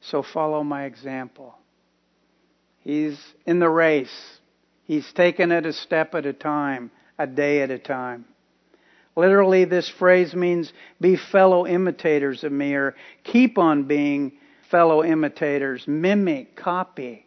so 0.02 0.24
follow 0.24 0.64
my 0.64 0.86
example. 0.86 1.56
He's 2.80 3.20
in 3.46 3.60
the 3.60 3.70
race. 3.70 4.40
He's 4.86 5.14
taken 5.14 5.52
it 5.52 5.66
a 5.66 5.74
step 5.74 6.16
at 6.16 6.26
a 6.26 6.34
time, 6.34 6.90
a 7.20 7.28
day 7.28 7.62
at 7.62 7.70
a 7.70 7.80
time. 7.80 8.26
Literally, 9.16 9.66
this 9.66 9.90
phrase 9.90 10.34
means 10.34 10.74
be 11.00 11.16
fellow 11.16 11.68
imitators 11.68 12.44
of 12.44 12.52
me, 12.52 12.74
or 12.74 12.96
keep 13.24 13.58
on 13.58 13.84
being 13.84 14.34
fellow 14.70 15.04
imitators, 15.04 15.88
mimic, 15.88 16.56
copy 16.56 17.26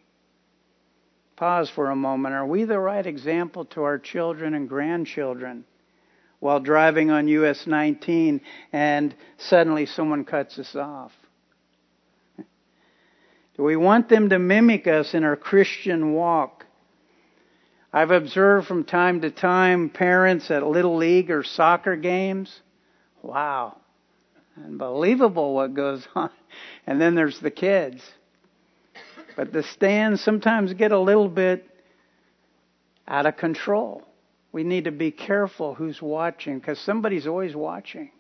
pause 1.37 1.71
for 1.71 1.91
a 1.91 1.97
moment. 1.97 2.35
Are 2.35 2.47
we 2.47 2.65
the 2.65 2.79
right 2.79 3.07
example 3.07 3.67
to 3.67 3.83
our 3.83 3.99
children 3.99 4.55
and 4.55 4.69
grandchildren 4.69 5.65
while 6.41 6.61
driving 6.61 7.11
on 7.11 7.29
US 7.29 7.67
19 7.67 8.41
and 8.73 9.15
suddenly 9.37 9.87
someone 9.87 10.25
cuts 10.25 10.59
us 10.59 10.75
off? 10.75 11.13
Do 13.57 13.63
we 13.63 13.77
want 13.77 14.09
them 14.09 14.31
to 14.31 14.39
mimic 14.39 14.87
us 14.87 15.15
in 15.15 15.25
our 15.25 15.37
Christian 15.37 16.13
walk? 16.13 16.67
I've 17.97 18.11
observed 18.11 18.67
from 18.67 18.85
time 18.85 19.23
to 19.23 19.31
time 19.31 19.89
parents 19.89 20.51
at 20.51 20.67
Little 20.67 20.99
League 20.99 21.31
or 21.31 21.43
soccer 21.43 21.97
games. 21.97 22.61
Wow. 23.23 23.79
Unbelievable 24.63 25.55
what 25.55 25.73
goes 25.73 26.07
on. 26.15 26.29
And 26.87 27.01
then 27.01 27.15
there's 27.15 27.41
the 27.41 27.51
kids. 27.51 28.03
But 29.35 29.51
the 29.51 29.63
stands 29.63 30.21
sometimes 30.21 30.75
get 30.75 30.93
a 30.93 30.99
little 30.99 31.31
bit 31.31 31.67
out 33.09 33.25
of 33.25 33.39
control. 33.39 34.03
We 34.53 34.63
need 34.63 34.85
to 34.85 34.93
be 34.93 35.11
careful 35.11 35.73
who's 35.73 36.03
watching 36.03 36.59
because 36.59 36.79
somebody's 36.79 37.27
always 37.27 37.57
watching. 37.57 38.11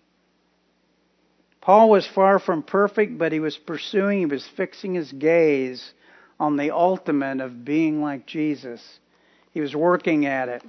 Paul 1.61 1.91
was 1.91 2.07
far 2.07 2.39
from 2.39 2.63
perfect, 2.63 3.19
but 3.19 3.31
he 3.31 3.41
was 3.41 3.59
pursuing, 3.59 4.21
he 4.21 4.25
was 4.25 4.49
fixing 4.57 4.95
his 4.95 5.13
gaze 5.13 5.93
on 6.41 6.57
the 6.57 6.71
ultimate 6.71 7.43
of 7.43 7.63
being 7.63 8.01
like 8.01 8.25
Jesus. 8.25 8.81
He 9.57 9.63
was 9.63 9.75
working 9.75 10.27
at 10.27 10.51
it. 10.51 10.63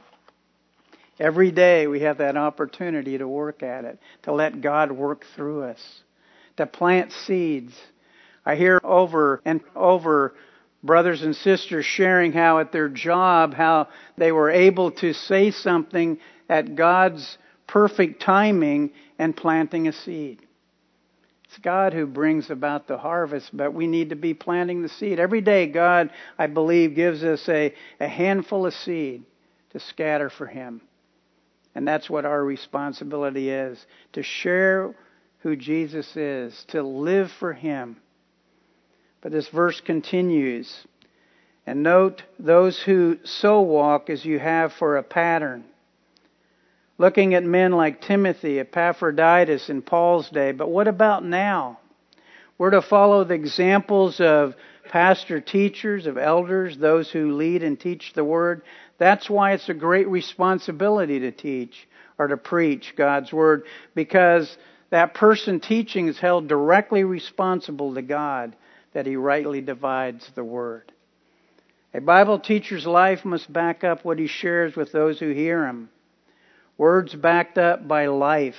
Every 1.19 1.51
day 1.51 1.87
we 1.87 1.99
have 1.99 2.19
that 2.19 2.37
opportunity 2.37 3.17
to 3.17 3.27
work 3.27 3.61
at 3.61 3.83
it, 3.83 3.99
to 4.21 4.31
let 4.31 4.61
God 4.61 4.93
work 4.93 5.25
through 5.35 5.63
us, 5.63 6.03
to 6.55 6.65
plant 6.65 7.11
seeds 7.11 7.75
I 8.47 8.55
hear 8.55 8.79
over 8.81 9.41
and 9.43 9.59
over 9.75 10.33
brothers 10.81 11.21
and 11.21 11.35
sisters 11.35 11.85
sharing 11.85 12.31
how 12.31 12.59
at 12.59 12.71
their 12.71 12.87
job, 12.87 13.53
how 13.53 13.89
they 14.17 14.31
were 14.31 14.49
able 14.49 14.91
to 14.91 15.11
say 15.11 15.51
something 15.51 16.17
at 16.47 16.75
God's 16.75 17.37
perfect 17.67 18.21
timing 18.21 18.91
and 19.19 19.35
planting 19.35 19.89
a 19.89 19.91
seed. 19.91 20.46
It's 21.47 21.57
God 21.59 21.93
who 21.93 22.05
brings 22.05 22.49
about 22.49 22.87
the 22.87 22.97
harvest, 22.97 23.55
but 23.55 23.73
we 23.73 23.87
need 23.87 24.09
to 24.09 24.15
be 24.15 24.33
planting 24.33 24.81
the 24.81 24.89
seed. 24.89 25.19
Every 25.19 25.41
day, 25.41 25.67
God, 25.67 26.09
I 26.37 26.47
believe, 26.47 26.95
gives 26.95 27.23
us 27.23 27.47
a, 27.47 27.73
a 27.99 28.07
handful 28.07 28.65
of 28.65 28.73
seed 28.73 29.23
to 29.71 29.79
scatter 29.79 30.29
for 30.29 30.45
Him. 30.45 30.81
And 31.73 31.87
that's 31.87 32.09
what 32.09 32.25
our 32.25 32.43
responsibility 32.43 33.49
is 33.49 33.85
to 34.13 34.23
share 34.23 34.93
who 35.39 35.55
Jesus 35.55 36.17
is, 36.17 36.65
to 36.69 36.83
live 36.83 37.31
for 37.31 37.53
Him 37.53 37.97
but 39.21 39.31
this 39.31 39.47
verse 39.49 39.81
continues. 39.81 40.85
And 41.65 41.83
note 41.83 42.23
those 42.39 42.79
who 42.79 43.17
so 43.25 43.61
walk 43.61 44.09
as 44.09 44.23
you 44.23 44.39
have 44.39 44.71
for 44.73 44.95
a 44.97 45.03
pattern. 45.03 45.65
Looking 46.99 47.35
at 47.35 47.43
men 47.43 47.73
like 47.73 48.01
Timothy, 48.01 48.59
Epaphroditus 48.59 49.69
in 49.69 49.83
Paul's 49.83 50.29
day, 50.29 50.51
but 50.51 50.69
what 50.69 50.87
about 50.87 51.23
now? 51.23 51.79
We're 52.57 52.71
to 52.71 52.81
follow 52.81 53.23
the 53.23 53.35
examples 53.35 54.19
of 54.19 54.55
pastor 54.89 55.39
teachers, 55.39 56.07
of 56.07 56.17
elders, 56.17 56.75
those 56.77 57.11
who 57.11 57.33
lead 57.33 57.61
and 57.61 57.79
teach 57.79 58.13
the 58.13 58.23
word. 58.23 58.63
That's 58.97 59.29
why 59.29 59.51
it's 59.51 59.69
a 59.69 59.75
great 59.75 60.07
responsibility 60.07 61.19
to 61.19 61.31
teach 61.31 61.87
or 62.17 62.27
to 62.29 62.37
preach 62.37 62.95
God's 62.95 63.31
word 63.31 63.65
because 63.93 64.57
that 64.89 65.13
person 65.13 65.59
teaching 65.59 66.07
is 66.07 66.17
held 66.17 66.47
directly 66.47 67.03
responsible 67.03 67.93
to 67.93 68.01
God 68.01 68.55
that 68.93 69.05
he 69.05 69.17
rightly 69.17 69.61
divides 69.61 70.27
the 70.33 70.43
word. 70.43 70.91
A 71.93 72.01
Bible 72.01 72.39
teacher's 72.39 72.87
life 72.87 73.23
must 73.23 73.51
back 73.51 73.83
up 73.83 74.03
what 74.03 74.17
he 74.17 74.27
shares 74.27 74.75
with 74.75 74.91
those 74.91 75.19
who 75.19 75.29
hear 75.29 75.65
him. 75.67 75.89
Words 76.77 77.15
backed 77.15 77.57
up 77.57 77.87
by 77.87 78.05
life. 78.07 78.55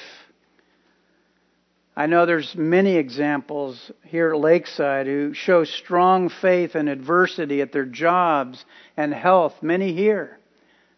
I 1.96 2.06
know 2.06 2.26
there's 2.26 2.54
many 2.54 2.96
examples 2.96 3.90
here 4.04 4.30
at 4.32 4.40
Lakeside 4.40 5.06
who 5.06 5.34
show 5.34 5.64
strong 5.64 6.28
faith 6.28 6.76
in 6.76 6.88
adversity 6.88 7.60
at 7.60 7.72
their 7.72 7.84
jobs 7.84 8.64
and 8.96 9.12
health, 9.12 9.62
many 9.62 9.92
here 9.92 10.38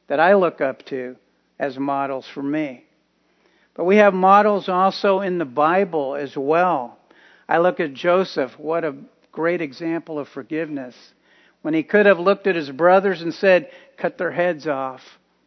that 0.09 0.21
I 0.21 0.35
look 0.35 0.61
up 0.61 0.85
to 0.87 1.17
as 1.59 1.79
models 1.79 2.27
for 2.27 2.43
me. 2.43 2.85
But 3.75 3.85
we 3.85 3.97
have 3.97 4.13
models 4.13 4.69
also 4.69 5.21
in 5.21 5.39
the 5.39 5.45
Bible 5.45 6.17
as 6.17 6.37
well. 6.37 6.99
I 7.49 7.59
look 7.59 7.81
at 7.81 7.95
Joseph, 7.95 8.59
what 8.59 8.85
a 8.85 8.97
great 9.33 9.61
example 9.61 10.19
of 10.19 10.29
forgiveness. 10.29 10.97
When 11.63 11.75
he 11.75 11.83
could 11.83 12.07
have 12.07 12.19
looked 12.19 12.47
at 12.47 12.57
his 12.57 12.71
brothers 12.71 13.23
and 13.23 13.33
said, 13.33 13.71
cut 13.97 14.19
their 14.19 14.33
heads 14.33 14.67
off, 14.67 15.03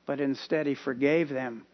but 0.06 0.20
instead 0.20 0.68
he 0.68 0.76
forgave 0.76 1.30
them. 1.30 1.66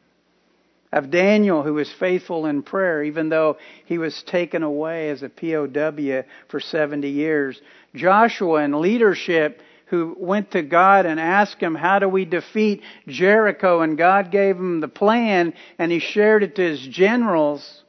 Of 0.92 1.12
Daniel, 1.12 1.62
who 1.62 1.76
was 1.76 1.92
faithful 1.92 2.48
in 2.48 2.64
prayer, 2.64 3.04
even 3.04 3.30
though 3.30 3.58
he 3.86 4.00
was 4.00 4.24
taken 4.24 4.64
away 4.64 5.10
as 5.10 5.22
a 5.22 5.30
POW 5.30 6.24
for 6.48 6.60
70 6.60 7.08
years. 7.08 7.62
Joshua 7.94 8.64
in 8.64 8.82
leadership, 8.82 9.62
who 9.88 10.16
went 10.20 10.52
to 10.52 10.64
God 10.64 11.06
and 11.06 11.20
asked 11.20 11.62
him, 11.62 11.76
How 11.76 12.00
do 12.00 12.10
we 12.10 12.26
defeat 12.26 12.82
Jericho? 13.08 13.82
And 13.82 13.98
God 13.98 14.32
gave 14.32 14.56
him 14.56 14.80
the 14.80 14.88
plan, 14.88 15.54
and 15.78 15.92
he 15.92 16.00
shared 16.00 16.42
it 16.42 16.56
to 16.56 16.64
his 16.64 16.82
generals 16.82 17.84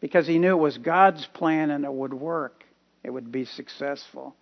because 0.00 0.26
he 0.26 0.38
knew 0.38 0.52
it 0.52 0.60
was 0.60 0.76
God's 0.76 1.26
plan 1.26 1.70
and 1.70 1.84
it 1.84 1.92
would 1.92 2.12
work 2.12 2.64
it 3.04 3.10
would 3.10 3.30
be 3.30 3.44
successful. 3.44 4.34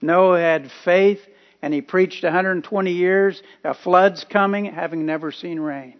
Noah 0.00 0.40
had 0.40 0.72
faith 0.84 1.20
and 1.62 1.72
he 1.72 1.80
preached 1.80 2.24
120 2.24 2.92
years, 2.92 3.40
a 3.62 3.72
flood's 3.72 4.24
coming, 4.24 4.66
having 4.66 5.06
never 5.06 5.30
seen 5.30 5.60
rain. 5.60 5.94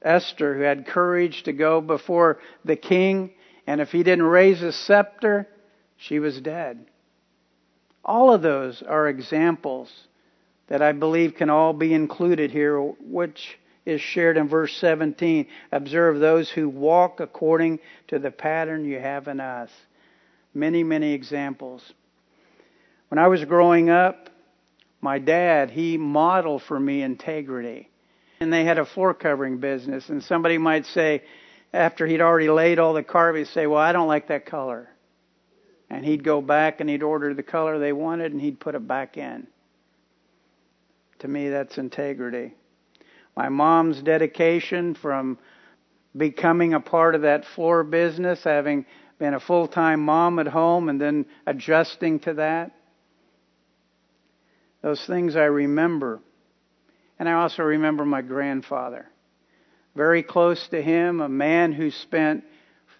Esther, 0.00 0.54
who 0.54 0.60
had 0.60 0.86
courage 0.86 1.42
to 1.42 1.52
go 1.52 1.80
before 1.80 2.38
the 2.64 2.76
king, 2.76 3.32
and 3.66 3.80
if 3.80 3.90
he 3.90 4.04
didn't 4.04 4.24
raise 4.24 4.62
a 4.62 4.72
scepter, 4.72 5.48
she 5.96 6.20
was 6.20 6.40
dead. 6.40 6.86
All 8.04 8.32
of 8.32 8.40
those 8.40 8.82
are 8.82 9.08
examples 9.08 9.92
that 10.68 10.80
I 10.80 10.92
believe 10.92 11.34
can 11.34 11.50
all 11.50 11.72
be 11.72 11.92
included 11.92 12.52
here, 12.52 12.80
which 12.80 13.58
is 13.84 14.00
shared 14.00 14.36
in 14.36 14.48
verse 14.48 14.74
17. 14.76 15.46
Observe 15.72 16.20
those 16.20 16.48
who 16.48 16.68
walk 16.68 17.20
according 17.20 17.80
to 18.06 18.18
the 18.18 18.30
pattern 18.30 18.84
you 18.84 19.00
have 19.00 19.26
in 19.28 19.40
us. 19.40 19.70
Many, 20.54 20.84
many 20.84 21.12
examples. 21.12 21.92
When 23.08 23.18
I 23.18 23.28
was 23.28 23.44
growing 23.44 23.90
up, 23.90 24.28
my 25.00 25.18
dad, 25.18 25.70
he 25.70 25.96
modeled 25.96 26.62
for 26.62 26.78
me 26.78 27.02
integrity. 27.02 27.88
And 28.40 28.52
they 28.52 28.64
had 28.64 28.78
a 28.78 28.84
floor 28.84 29.14
covering 29.14 29.58
business, 29.58 30.08
and 30.08 30.22
somebody 30.22 30.58
might 30.58 30.86
say, 30.86 31.22
after 31.72 32.06
he'd 32.06 32.20
already 32.20 32.48
laid 32.48 32.78
all 32.78 32.94
the 32.94 33.02
carpet, 33.02 33.40
he'd 33.40 33.52
say, 33.52 33.66
Well, 33.66 33.80
I 33.80 33.92
don't 33.92 34.08
like 34.08 34.28
that 34.28 34.46
color. 34.46 34.88
And 35.90 36.04
he'd 36.04 36.22
go 36.22 36.40
back 36.40 36.80
and 36.80 36.88
he'd 36.88 37.02
order 37.02 37.34
the 37.34 37.42
color 37.42 37.78
they 37.78 37.92
wanted 37.92 38.32
and 38.32 38.40
he'd 38.40 38.60
put 38.60 38.74
it 38.74 38.86
back 38.86 39.16
in. 39.16 39.46
To 41.20 41.28
me, 41.28 41.48
that's 41.48 41.78
integrity. 41.78 42.54
My 43.36 43.48
mom's 43.48 44.02
dedication 44.02 44.94
from 44.94 45.38
becoming 46.16 46.74
a 46.74 46.80
part 46.80 47.14
of 47.14 47.22
that 47.22 47.44
floor 47.44 47.84
business, 47.84 48.44
having 48.44 48.84
been 49.18 49.34
a 49.34 49.40
full 49.40 49.66
time 49.66 50.00
mom 50.00 50.38
at 50.38 50.46
home 50.46 50.88
and 50.88 51.00
then 51.00 51.26
adjusting 51.46 52.20
to 52.20 52.34
that. 52.34 52.72
Those 54.82 55.04
things 55.06 55.36
I 55.36 55.44
remember. 55.44 56.20
And 57.18 57.28
I 57.28 57.32
also 57.32 57.62
remember 57.62 58.04
my 58.04 58.22
grandfather. 58.22 59.06
Very 59.96 60.22
close 60.22 60.68
to 60.68 60.80
him, 60.80 61.20
a 61.20 61.28
man 61.28 61.72
who 61.72 61.90
spent 61.90 62.44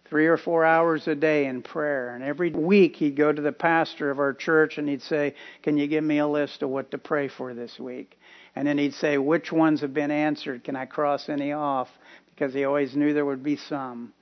three 0.09 0.27
or 0.27 0.37
four 0.37 0.65
hours 0.65 1.07
a 1.07 1.15
day 1.15 1.47
in 1.47 1.63
prayer. 1.63 2.15
And 2.15 2.25
every 2.25 2.51
week 2.51 2.97
he'd 2.97 3.17
go 3.17 3.33
to 3.33 3.43
the 3.43 3.53
pastor 3.53 4.11
of 4.11 4.19
our 4.19 4.33
church 4.33 4.79
and 4.79 4.89
he'd 4.89 5.03
say, 5.03 5.35
Can 5.63 5.77
you 5.77 5.87
give 5.87 6.03
me 6.03 6.19
a 6.19 6.27
list 6.27 6.63
of 6.63 6.71
what 6.71 6.91
to 6.91 6.99
pray 6.99 7.29
for 7.29 7.55
this 7.55 7.79
week? 7.79 8.19
And 8.57 8.67
then 8.67 8.79
he'd 8.79 8.95
say, 8.95 9.19
Which 9.19 9.53
ones 9.53 9.83
have 9.83 9.95
been 9.95 10.11
answered? 10.11 10.65
Can 10.65 10.77
I 10.77 10.87
cross 10.87 11.29
any 11.29 11.53
off? 11.53 11.89
Because 12.35 12.55
he 12.55 12.65
always 12.65 12.97
knew 12.97 13.13
there 13.13 13.25
would 13.25 13.43
be 13.43 13.57
some. 13.57 14.13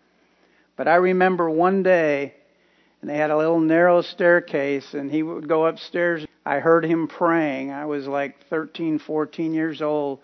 But 0.76 0.88
I 0.88 0.96
remember 0.96 1.48
one 1.48 1.82
day, 1.82 2.34
and 3.00 3.08
they 3.08 3.16
had 3.16 3.30
a 3.30 3.36
little 3.36 3.60
narrow 3.60 4.02
staircase, 4.02 4.92
and 4.92 5.10
he 5.10 5.22
would 5.22 5.48
go 5.48 5.66
upstairs. 5.66 6.25
I 6.46 6.60
heard 6.60 6.84
him 6.84 7.08
praying. 7.08 7.72
I 7.72 7.86
was 7.86 8.06
like 8.06 8.46
13, 8.48 9.00
14 9.00 9.52
years 9.52 9.82
old. 9.82 10.20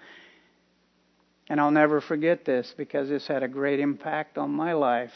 And 1.48 1.60
I'll 1.60 1.72
never 1.72 2.00
forget 2.00 2.44
this 2.44 2.72
because 2.76 3.08
this 3.08 3.26
had 3.26 3.42
a 3.42 3.48
great 3.48 3.80
impact 3.80 4.38
on 4.38 4.52
my 4.52 4.74
life. 4.74 5.12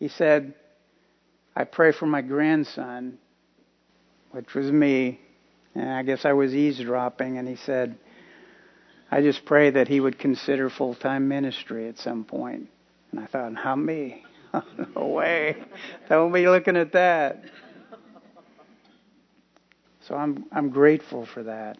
He 0.00 0.08
said, 0.08 0.54
I 1.54 1.62
pray 1.62 1.92
for 1.92 2.06
my 2.06 2.22
grandson, 2.22 3.18
which 4.32 4.52
was 4.52 4.66
me. 4.72 5.20
And 5.76 5.88
I 5.88 6.02
guess 6.02 6.24
I 6.24 6.32
was 6.32 6.52
eavesdropping. 6.52 7.38
And 7.38 7.46
he 7.46 7.54
said, 7.54 7.96
I 9.12 9.22
just 9.22 9.44
pray 9.44 9.70
that 9.70 9.86
he 9.86 10.00
would 10.00 10.18
consider 10.18 10.70
full 10.70 10.96
time 10.96 11.28
ministry 11.28 11.88
at 11.88 11.98
some 11.98 12.24
point. 12.24 12.68
And 13.12 13.20
I 13.20 13.26
thought, 13.26 13.54
how 13.54 13.76
me? 13.76 14.24
no 14.96 15.06
way. 15.06 15.56
Don't 16.08 16.32
be 16.32 16.48
looking 16.48 16.76
at 16.76 16.92
that. 16.92 17.44
So 20.10 20.16
I'm 20.16 20.44
I'm 20.50 20.70
grateful 20.70 21.24
for 21.24 21.44
that. 21.44 21.78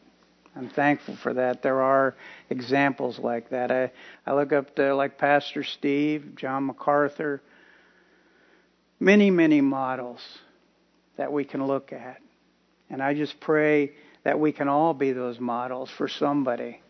I'm 0.55 0.71
thankful 0.71 1.17
for 1.17 1.35
that. 1.35 1.63
There 1.63 1.83
are 1.83 2.15
examples 2.49 3.19
like 3.19 3.51
that. 3.51 3.73
I, 3.73 3.91
I 4.25 4.35
look 4.35 4.53
up 4.53 4.77
to 4.77 4.95
like 4.95 5.19
Pastor 5.19 5.65
Steve, 5.65 6.37
John 6.37 6.67
MacArthur, 6.67 7.43
many, 9.01 9.33
many 9.33 9.61
models 9.61 10.21
that 11.17 11.33
we 11.33 11.45
can 11.45 11.67
look 11.67 11.93
at. 11.93 12.19
And 12.89 13.03
I 13.03 13.15
just 13.15 13.41
pray 13.41 13.93
that 14.23 14.39
we 14.39 14.53
can 14.53 14.69
all 14.69 14.95
be 14.95 15.11
those 15.13 15.41
models 15.41 15.91
for 15.99 16.07
somebody 16.07 16.83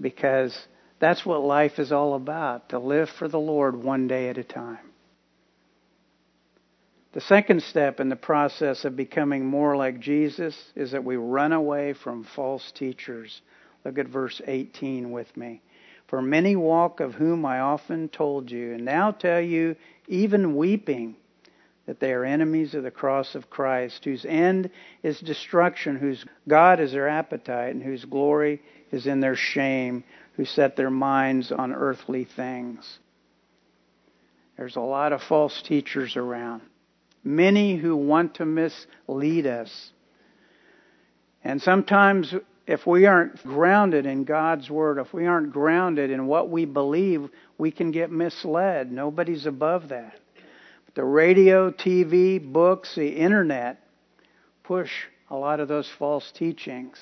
because 0.00 0.56
that's 0.98 1.24
what 1.24 1.42
life 1.42 1.78
is 1.78 1.92
all 1.92 2.14
about 2.14 2.70
to 2.70 2.80
live 2.80 3.10
for 3.10 3.28
the 3.28 3.38
Lord 3.38 3.76
one 3.76 4.08
day 4.08 4.28
at 4.28 4.38
a 4.38 4.44
time. 4.44 4.93
The 7.14 7.20
second 7.20 7.62
step 7.62 8.00
in 8.00 8.08
the 8.08 8.16
process 8.16 8.84
of 8.84 8.96
becoming 8.96 9.46
more 9.46 9.76
like 9.76 10.00
Jesus 10.00 10.72
is 10.74 10.90
that 10.90 11.04
we 11.04 11.14
run 11.14 11.52
away 11.52 11.92
from 11.92 12.24
false 12.24 12.72
teachers. 12.72 13.40
Look 13.84 13.98
at 13.98 14.08
verse 14.08 14.42
18 14.44 15.12
with 15.12 15.36
me. 15.36 15.62
For 16.08 16.20
many 16.20 16.56
walk 16.56 16.98
of 16.98 17.14
whom 17.14 17.46
I 17.46 17.60
often 17.60 18.08
told 18.08 18.50
you, 18.50 18.72
and 18.72 18.84
now 18.84 19.12
tell 19.12 19.40
you, 19.40 19.76
even 20.08 20.56
weeping, 20.56 21.14
that 21.86 22.00
they 22.00 22.12
are 22.12 22.24
enemies 22.24 22.74
of 22.74 22.82
the 22.82 22.90
cross 22.90 23.36
of 23.36 23.48
Christ, 23.48 24.04
whose 24.04 24.24
end 24.24 24.70
is 25.04 25.20
destruction, 25.20 25.94
whose 25.94 26.24
God 26.48 26.80
is 26.80 26.90
their 26.90 27.08
appetite, 27.08 27.74
and 27.74 27.82
whose 27.82 28.04
glory 28.04 28.60
is 28.90 29.06
in 29.06 29.20
their 29.20 29.36
shame, 29.36 30.02
who 30.32 30.44
set 30.44 30.74
their 30.74 30.90
minds 30.90 31.52
on 31.52 31.72
earthly 31.72 32.24
things. 32.24 32.98
There's 34.56 34.74
a 34.74 34.80
lot 34.80 35.12
of 35.12 35.22
false 35.22 35.62
teachers 35.62 36.16
around, 36.16 36.62
many 37.24 37.76
who 37.76 37.96
want 37.96 38.34
to 38.34 38.44
mislead 38.44 39.46
us. 39.46 39.90
And 41.42 41.60
sometimes, 41.60 42.34
if 42.66 42.86
we 42.86 43.06
aren't 43.06 43.42
grounded 43.42 44.06
in 44.06 44.24
God's 44.24 44.70
Word, 44.70 44.98
if 44.98 45.12
we 45.12 45.26
aren't 45.26 45.52
grounded 45.52 46.10
in 46.10 46.26
what 46.26 46.50
we 46.50 46.64
believe, 46.64 47.28
we 47.58 47.70
can 47.70 47.90
get 47.90 48.10
misled. 48.10 48.92
Nobody's 48.92 49.46
above 49.46 49.88
that. 49.88 50.18
The 50.94 51.04
radio, 51.04 51.70
TV, 51.70 52.40
books, 52.40 52.94
the 52.94 53.08
internet 53.08 53.80
push 54.62 54.90
a 55.28 55.36
lot 55.36 55.60
of 55.60 55.68
those 55.68 55.88
false 55.88 56.30
teachings. 56.32 56.98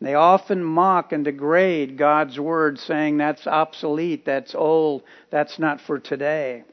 They 0.00 0.14
often 0.14 0.62
mock 0.62 1.12
and 1.12 1.24
degrade 1.24 1.98
God's 1.98 2.38
Word, 2.38 2.78
saying 2.78 3.18
that's 3.18 3.46
obsolete, 3.46 4.24
that's 4.24 4.54
old, 4.54 5.02
that's 5.30 5.58
not 5.58 5.80
for 5.80 5.98
today. 5.98 6.64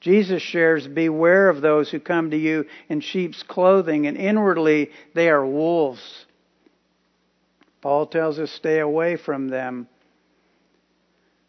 Jesus 0.00 0.42
shares, 0.42 0.86
Beware 0.86 1.48
of 1.48 1.60
those 1.60 1.90
who 1.90 2.00
come 2.00 2.30
to 2.30 2.36
you 2.36 2.66
in 2.88 3.00
sheep's 3.00 3.42
clothing, 3.42 4.06
and 4.06 4.16
inwardly 4.16 4.90
they 5.14 5.28
are 5.28 5.44
wolves. 5.44 6.26
Paul 7.80 8.06
tells 8.06 8.38
us, 8.38 8.50
Stay 8.50 8.78
away 8.78 9.16
from 9.16 9.48
them. 9.48 9.88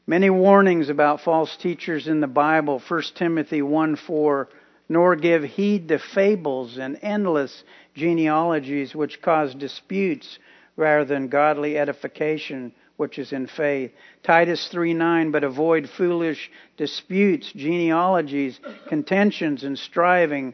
Many 0.05 0.29
warnings 0.29 0.89
about 0.89 1.21
false 1.21 1.57
teachers 1.57 2.07
in 2.07 2.21
the 2.21 2.27
Bible. 2.27 2.81
1 2.87 3.01
Timothy 3.15 3.61
1 3.61 3.97
4. 3.97 4.47
Nor 4.89 5.17
give 5.17 5.43
heed 5.43 5.89
to 5.89 5.99
fables 5.99 6.77
and 6.77 6.97
endless 7.01 7.65
genealogies 7.93 8.95
which 8.95 9.21
cause 9.21 9.53
disputes 9.53 10.39
rather 10.77 11.03
than 11.03 11.27
godly 11.27 11.77
edification 11.77 12.71
which 12.97 13.17
is 13.17 13.31
in 13.31 13.47
faith. 13.47 13.91
Titus 14.23 14.67
3 14.67 14.93
9, 14.93 15.31
but 15.31 15.43
avoid 15.43 15.89
foolish 15.89 16.51
disputes, 16.75 17.51
genealogies, 17.55 18.59
contentions, 18.89 19.63
and 19.63 19.77
striving 19.77 20.53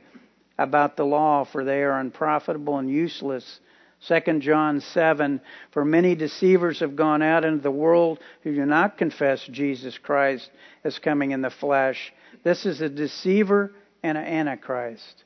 about 0.57 0.95
the 0.95 1.05
law, 1.05 1.45
for 1.45 1.63
they 1.63 1.81
are 1.81 1.99
unprofitable 1.99 2.77
and 2.77 2.89
useless. 2.89 3.59
2 4.07 4.39
John 4.39 4.81
7 4.81 5.39
For 5.71 5.85
many 5.85 6.15
deceivers 6.15 6.81
have 6.81 6.95
gone 6.95 7.21
out 7.21 7.45
into 7.45 7.61
the 7.61 7.71
world 7.71 8.19
who 8.43 8.53
do 8.53 8.65
not 8.65 8.97
confess 8.97 9.45
Jesus 9.45 9.97
Christ 9.97 10.51
as 10.83 10.99
coming 10.99 11.31
in 11.31 11.41
the 11.41 11.49
flesh. 11.49 12.13
This 12.43 12.65
is 12.65 12.81
a 12.81 12.89
deceiver 12.89 13.71
and 14.03 14.17
an 14.17 14.25
antichrist. 14.25 15.23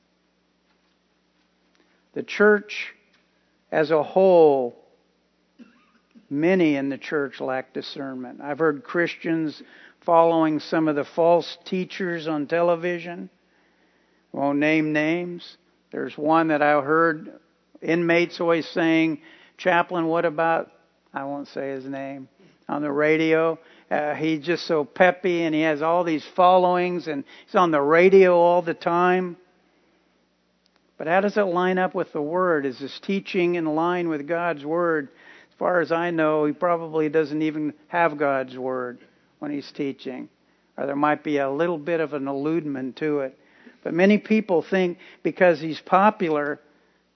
The 2.14 2.24
church 2.24 2.94
as 3.72 3.92
a 3.92 4.04
whole, 4.04 4.76
many 6.30 6.76
in 6.76 6.90
the 6.90 6.98
church 6.98 7.40
lack 7.40 7.74
discernment. 7.74 8.42
I've 8.42 8.60
heard 8.60 8.84
Christians 8.84 9.62
following 10.02 10.60
some 10.60 10.88
of 10.88 10.96
the 10.96 11.04
false 11.04 11.58
teachers 11.66 12.28
on 12.28 12.48
television. 12.48 13.30
Won't 14.32 14.60
name 14.60 14.94
names. 14.94 15.58
There's 15.92 16.18
one 16.18 16.50
that 16.50 16.62
I 16.62 16.82
heard 16.82 17.40
Inmates 17.82 18.40
always 18.40 18.68
saying, 18.68 19.22
Chaplain, 19.58 20.08
what 20.08 20.26
about, 20.26 20.72
I 21.14 21.24
won't 21.24 21.48
say 21.48 21.72
his 21.72 21.86
name, 21.86 22.28
on 22.70 22.82
the 22.82 22.92
radio. 22.92 23.58
Uh, 23.90 24.14
he's 24.14 24.46
just 24.46 24.66
so 24.66 24.84
peppy 24.84 25.44
and 25.44 25.56
he 25.56 25.62
has 25.62 25.82
all 25.82 26.04
these 26.04 26.26
followings 26.36 27.08
and 27.08 27.24
he's 27.46 27.56
on 27.56 27.72
the 27.72 27.82
radio 27.82 28.36
all 28.36 28.62
the 28.62 28.74
time. 28.74 29.38
But 30.98 31.08
how 31.08 31.22
does 31.22 31.38
it 31.38 31.44
line 31.44 31.78
up 31.78 31.94
with 31.94 32.12
the 32.12 32.22
Word? 32.22 32.66
Is 32.66 32.80
his 32.80 33.00
teaching 33.00 33.56
in 33.56 33.66
line 33.66 34.10
with 34.10 34.28
God's 34.28 34.66
Word? 34.66 35.10
As 35.58 35.60
far 35.60 35.82
as 35.82 35.92
I 35.92 36.12
know, 36.12 36.46
he 36.46 36.54
probably 36.54 37.10
doesn't 37.10 37.42
even 37.42 37.74
have 37.88 38.20
God's 38.20 38.56
Word 38.56 39.00
when 39.40 39.50
he's 39.50 39.72
teaching. 39.72 40.30
Or 40.78 40.86
there 40.86 40.96
might 40.96 41.24
be 41.24 41.40
a 41.40 41.50
little 41.50 41.80
bit 41.80 42.00
of 42.00 42.14
an 42.14 42.28
alludement 42.28 42.98
to 42.98 43.22
it. 43.22 43.36
But 43.84 43.96
many 43.96 44.20
people 44.20 44.62
think 44.62 45.00
because 45.24 45.60
he's 45.60 45.82
popular, 45.82 46.60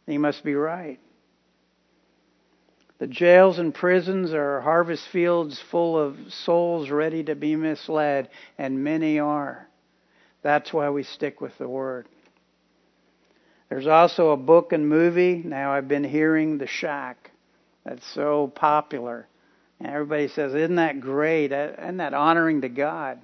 he 0.07 0.17
must 0.17 0.43
be 0.43 0.55
right. 0.55 0.99
The 2.97 3.05
jails 3.05 3.59
and 3.59 3.75
prisons 3.75 4.33
are 4.33 4.61
harvest 4.61 5.07
fields 5.09 5.61
full 5.69 5.95
of 5.99 6.17
souls 6.33 6.89
ready 6.89 7.23
to 7.25 7.35
be 7.35 7.55
misled, 7.55 8.27
and 8.57 8.83
many 8.83 9.19
are. 9.19 9.67
That's 10.41 10.73
why 10.73 10.89
we 10.89 11.03
stick 11.03 11.41
with 11.41 11.55
the 11.59 11.69
Word. 11.69 12.07
There's 13.69 13.85
also 13.85 14.31
a 14.31 14.37
book 14.37 14.73
and 14.73 14.89
movie. 14.89 15.43
Now 15.45 15.73
I've 15.73 15.87
been 15.87 16.03
hearing 16.03 16.57
The 16.57 16.65
Shack. 16.65 17.30
That's 17.83 18.05
so 18.13 18.47
popular. 18.47 19.27
And 19.79 19.89
everybody 19.89 20.27
says, 20.27 20.53
Isn't 20.53 20.75
that 20.75 21.01
great? 21.01 21.51
Uh, 21.51 21.71
isn't 21.79 21.97
that 21.97 22.13
honoring 22.13 22.61
to 22.61 22.69
God? 22.69 23.19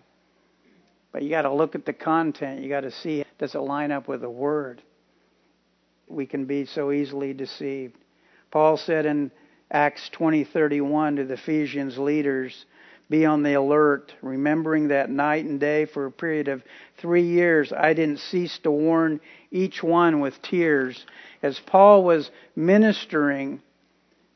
But 1.11 1.23
you 1.23 1.29
got 1.29 1.43
to 1.43 1.53
look 1.53 1.75
at 1.75 1.85
the 1.85 1.93
content. 1.93 2.61
You 2.61 2.69
got 2.69 2.81
to 2.81 2.91
see 2.91 3.23
does 3.37 3.53
it 3.53 3.59
line 3.59 3.91
up 3.91 4.07
with 4.07 4.21
the 4.21 4.29
Word? 4.29 4.81
We 6.07 6.25
can 6.25 6.45
be 6.45 6.65
so 6.65 6.91
easily 6.91 7.33
deceived. 7.33 7.95
Paul 8.49 8.77
said 8.77 9.05
in 9.05 9.31
Acts 9.69 10.09
20:31 10.13 11.17
to 11.17 11.25
the 11.25 11.35
Ephesians 11.35 11.97
leaders, 11.97 12.65
be 13.09 13.25
on 13.25 13.43
the 13.43 13.53
alert, 13.53 14.13
remembering 14.21 14.89
that 14.89 15.09
night 15.09 15.45
and 15.45 15.59
day 15.59 15.85
for 15.85 16.05
a 16.05 16.11
period 16.11 16.47
of 16.47 16.63
three 16.97 17.23
years 17.23 17.71
I 17.71 17.93
didn't 17.93 18.19
cease 18.19 18.57
to 18.59 18.71
warn 18.71 19.21
each 19.51 19.81
one 19.81 20.19
with 20.19 20.41
tears. 20.41 21.05
As 21.41 21.59
Paul 21.59 22.03
was 22.03 22.31
ministering, 22.55 23.61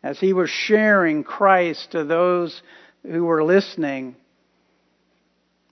as 0.03 0.19
he 0.19 0.33
was 0.33 0.49
sharing 0.49 1.23
Christ 1.23 1.91
to 1.91 2.03
those 2.03 2.61
who 3.03 3.25
were 3.25 3.43
listening, 3.43 4.15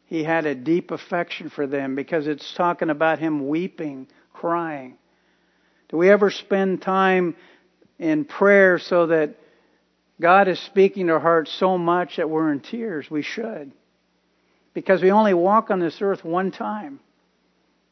he 0.06 0.24
had 0.24 0.46
a 0.46 0.56
deep 0.56 0.92
affection 0.92 1.50
for 1.50 1.68
them 1.68 1.96
because 1.96 2.28
it's 2.28 2.54
talking 2.56 2.89
about 2.89 3.20
him 3.20 3.48
weeping, 3.48 4.08
crying. 4.34 4.98
Do 5.89 5.98
we 5.98 6.10
ever 6.10 6.32
spend 6.32 6.82
time 6.82 7.36
in 8.00 8.26
prayer 8.26 8.80
so 8.80 9.08
that 9.08 9.36
God 10.22 10.48
is 10.48 10.60
speaking 10.60 11.08
to 11.08 11.13
our 11.13 11.20
hearts 11.20 11.52
so 11.60 11.78
much 11.78 12.18
that 12.18 12.30
we're 12.30 12.52
in 12.52 12.60
tears. 12.60 13.10
We 13.10 13.22
should. 13.22 13.72
Because 14.74 15.02
we 15.02 15.12
only 15.12 15.34
walk 15.34 15.72
on 15.72 15.80
this 15.80 16.02
earth 16.02 16.24
one 16.24 16.52
time. 16.52 17.00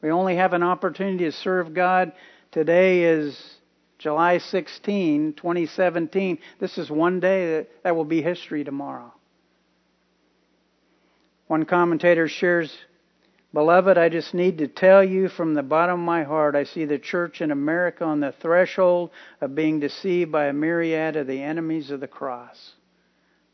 We 0.02 0.10
only 0.10 0.36
have 0.36 0.52
an 0.52 0.62
opportunity 0.62 1.24
to 1.24 1.32
serve 1.32 1.74
God. 1.74 2.12
Today 2.52 3.04
is 3.04 3.38
July 3.98 4.38
16, 4.38 5.34
2017. 5.34 6.38
This 6.60 6.78
is 6.78 6.90
one 6.90 7.20
day 7.20 7.56
that, 7.56 7.68
that 7.82 7.96
will 7.96 8.04
be 8.04 8.22
history 8.22 8.64
tomorrow. 8.64 9.12
One 11.48 11.64
commentator 11.64 12.28
shares 12.28 12.76
Beloved, 13.54 13.96
I 13.96 14.10
just 14.10 14.34
need 14.34 14.58
to 14.58 14.68
tell 14.68 15.02
you 15.02 15.30
from 15.30 15.54
the 15.54 15.62
bottom 15.62 16.00
of 16.00 16.06
my 16.06 16.22
heart, 16.22 16.54
I 16.54 16.64
see 16.64 16.84
the 16.84 16.98
church 16.98 17.40
in 17.40 17.50
America 17.50 18.04
on 18.04 18.20
the 18.20 18.32
threshold 18.32 19.10
of 19.40 19.54
being 19.54 19.80
deceived 19.80 20.30
by 20.30 20.46
a 20.46 20.52
myriad 20.52 21.16
of 21.16 21.26
the 21.26 21.42
enemies 21.42 21.90
of 21.90 22.00
the 22.00 22.08
cross. 22.08 22.72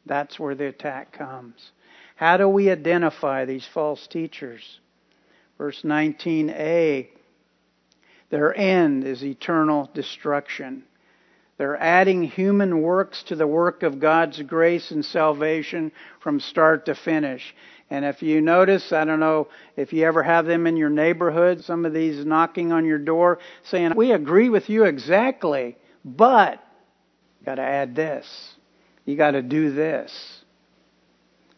That's 0.04 0.38
where 0.38 0.56
the 0.56 0.66
attack 0.66 1.12
comes. 1.12 1.70
How 2.16 2.36
do 2.36 2.48
we 2.48 2.70
identify 2.70 3.44
these 3.44 3.66
false 3.72 4.08
teachers? 4.08 4.80
Verse 5.58 5.82
19a 5.82 7.08
Their 8.34 8.52
end 8.58 9.04
is 9.04 9.22
eternal 9.22 9.88
destruction. 9.94 10.82
They're 11.56 11.80
adding 11.80 12.24
human 12.24 12.82
works 12.82 13.22
to 13.28 13.36
the 13.36 13.46
work 13.46 13.84
of 13.84 14.00
God's 14.00 14.42
grace 14.42 14.90
and 14.90 15.04
salvation 15.04 15.92
from 16.18 16.40
start 16.40 16.86
to 16.86 16.96
finish. 16.96 17.54
And 17.90 18.04
if 18.04 18.24
you 18.24 18.40
notice, 18.40 18.92
I 18.92 19.04
don't 19.04 19.20
know 19.20 19.46
if 19.76 19.92
you 19.92 20.04
ever 20.04 20.24
have 20.24 20.46
them 20.46 20.66
in 20.66 20.76
your 20.76 20.90
neighborhood, 20.90 21.62
some 21.62 21.86
of 21.86 21.92
these 21.92 22.26
knocking 22.26 22.72
on 22.72 22.84
your 22.84 22.98
door 22.98 23.38
saying, 23.62 23.92
We 23.94 24.10
agree 24.10 24.48
with 24.48 24.68
you 24.68 24.82
exactly, 24.82 25.76
but 26.04 26.54
you 27.38 27.46
got 27.46 27.54
to 27.54 27.62
add 27.62 27.94
this. 27.94 28.26
You 29.04 29.16
got 29.16 29.30
to 29.30 29.42
do 29.42 29.70
this. 29.70 30.12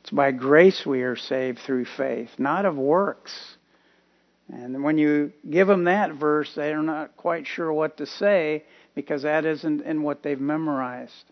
It's 0.02 0.10
by 0.10 0.30
grace 0.30 0.84
we 0.84 1.04
are 1.04 1.16
saved 1.16 1.60
through 1.60 1.86
faith, 1.86 2.32
not 2.36 2.66
of 2.66 2.76
works. 2.76 3.55
And 4.52 4.82
when 4.82 4.96
you 4.96 5.32
give 5.48 5.66
them 5.66 5.84
that 5.84 6.12
verse, 6.12 6.52
they're 6.54 6.82
not 6.82 7.16
quite 7.16 7.46
sure 7.46 7.72
what 7.72 7.96
to 7.96 8.06
say 8.06 8.64
because 8.94 9.22
that 9.22 9.44
isn't 9.44 9.82
in 9.82 10.02
what 10.02 10.22
they've 10.22 10.40
memorized. 10.40 11.24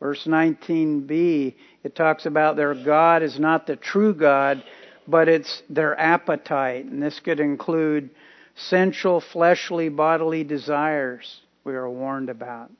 Verse 0.00 0.24
19b, 0.26 1.54
it 1.84 1.94
talks 1.94 2.26
about 2.26 2.56
their 2.56 2.74
God 2.74 3.22
is 3.22 3.38
not 3.38 3.66
the 3.66 3.76
true 3.76 4.14
God, 4.14 4.64
but 5.06 5.28
it's 5.28 5.62
their 5.68 5.98
appetite. 5.98 6.86
And 6.86 7.00
this 7.00 7.20
could 7.20 7.38
include 7.38 8.10
sensual, 8.56 9.20
fleshly, 9.20 9.88
bodily 9.88 10.44
desires 10.44 11.40
we 11.64 11.74
are 11.74 11.88
warned 11.88 12.30
about. 12.30 12.70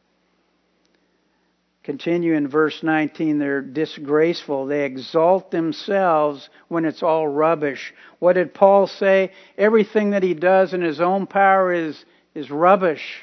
Continue 1.85 2.35
in 2.35 2.47
verse 2.47 2.81
19, 2.83 3.39
they're 3.39 3.61
disgraceful. 3.61 4.67
They 4.67 4.85
exalt 4.85 5.51
themselves 5.51 6.49
when 6.69 6.85
it's 6.85 7.03
all 7.03 7.27
rubbish. 7.27 7.93
What 8.21 8.35
did 8.35 8.55
Paul 8.55 8.87
say? 8.87 9.33
Everything 9.59 10.11
that 10.11 10.23
he 10.23 10.35
does 10.35 10.75
in 10.75 10.81
his 10.81 11.01
own 11.01 11.27
power 11.27 11.73
is, 11.73 12.05
is 12.35 12.51
rubbish 12.51 13.23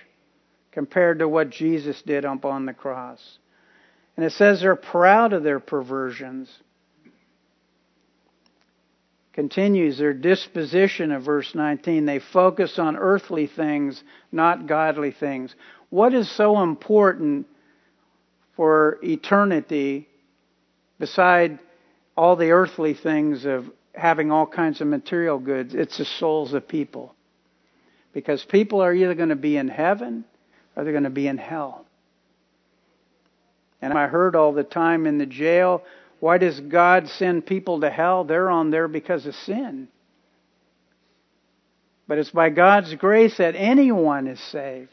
compared 0.73 1.19
to 1.19 1.29
what 1.29 1.49
Jesus 1.49 2.01
did 2.01 2.25
up 2.25 2.43
on 2.43 2.65
the 2.65 2.73
cross. 2.73 3.39
And 4.17 4.25
it 4.25 4.33
says 4.33 4.59
they're 4.59 4.75
proud 4.75 5.31
of 5.31 5.43
their 5.43 5.61
perversions. 5.61 6.49
Continues 9.31 9.97
their 9.97 10.13
disposition 10.13 11.13
of 11.13 11.23
verse 11.23 11.55
19. 11.55 12.05
They 12.05 12.19
focus 12.19 12.77
on 12.77 12.97
earthly 12.97 13.47
things, 13.47 14.03
not 14.33 14.67
godly 14.67 15.11
things. 15.11 15.55
What 15.89 16.13
is 16.13 16.29
so 16.29 16.61
important 16.61 17.47
for 18.59 18.99
eternity 19.01 20.05
beside 20.99 21.59
all 22.17 22.35
the 22.35 22.51
earthly 22.51 22.93
things 22.93 23.45
of 23.45 23.63
having 23.93 24.33
all 24.33 24.45
kinds 24.45 24.81
of 24.81 24.87
material 24.87 25.39
goods? 25.39 25.73
It's 25.73 25.97
the 25.97 26.03
souls 26.03 26.53
of 26.53 26.67
people. 26.67 27.15
Because 28.11 28.43
people 28.43 28.81
are 28.81 28.93
either 28.93 29.15
going 29.15 29.29
to 29.29 29.37
be 29.37 29.55
in 29.55 29.69
heaven 29.69 30.25
or 30.75 30.83
they're 30.83 30.91
going 30.91 31.05
to 31.05 31.09
be 31.09 31.29
in 31.29 31.37
hell. 31.37 31.85
And 33.81 33.93
I 33.93 34.07
heard 34.07 34.35
all 34.35 34.51
the 34.51 34.65
time 34.65 35.07
in 35.07 35.19
the 35.19 35.25
jail, 35.25 35.81
why 36.19 36.37
does 36.37 36.59
God 36.59 37.07
send 37.07 37.45
people 37.45 37.79
to 37.79 37.89
hell? 37.89 38.25
They're 38.25 38.49
on 38.49 38.71
there 38.71 38.89
because 38.89 39.25
of 39.25 39.35
sin. 39.35 39.87
But 42.09 42.17
it's 42.17 42.31
by 42.31 42.49
God's 42.49 42.93
grace 42.95 43.37
that 43.37 43.55
anyone 43.55 44.27
is 44.27 44.41
saved. 44.51 44.91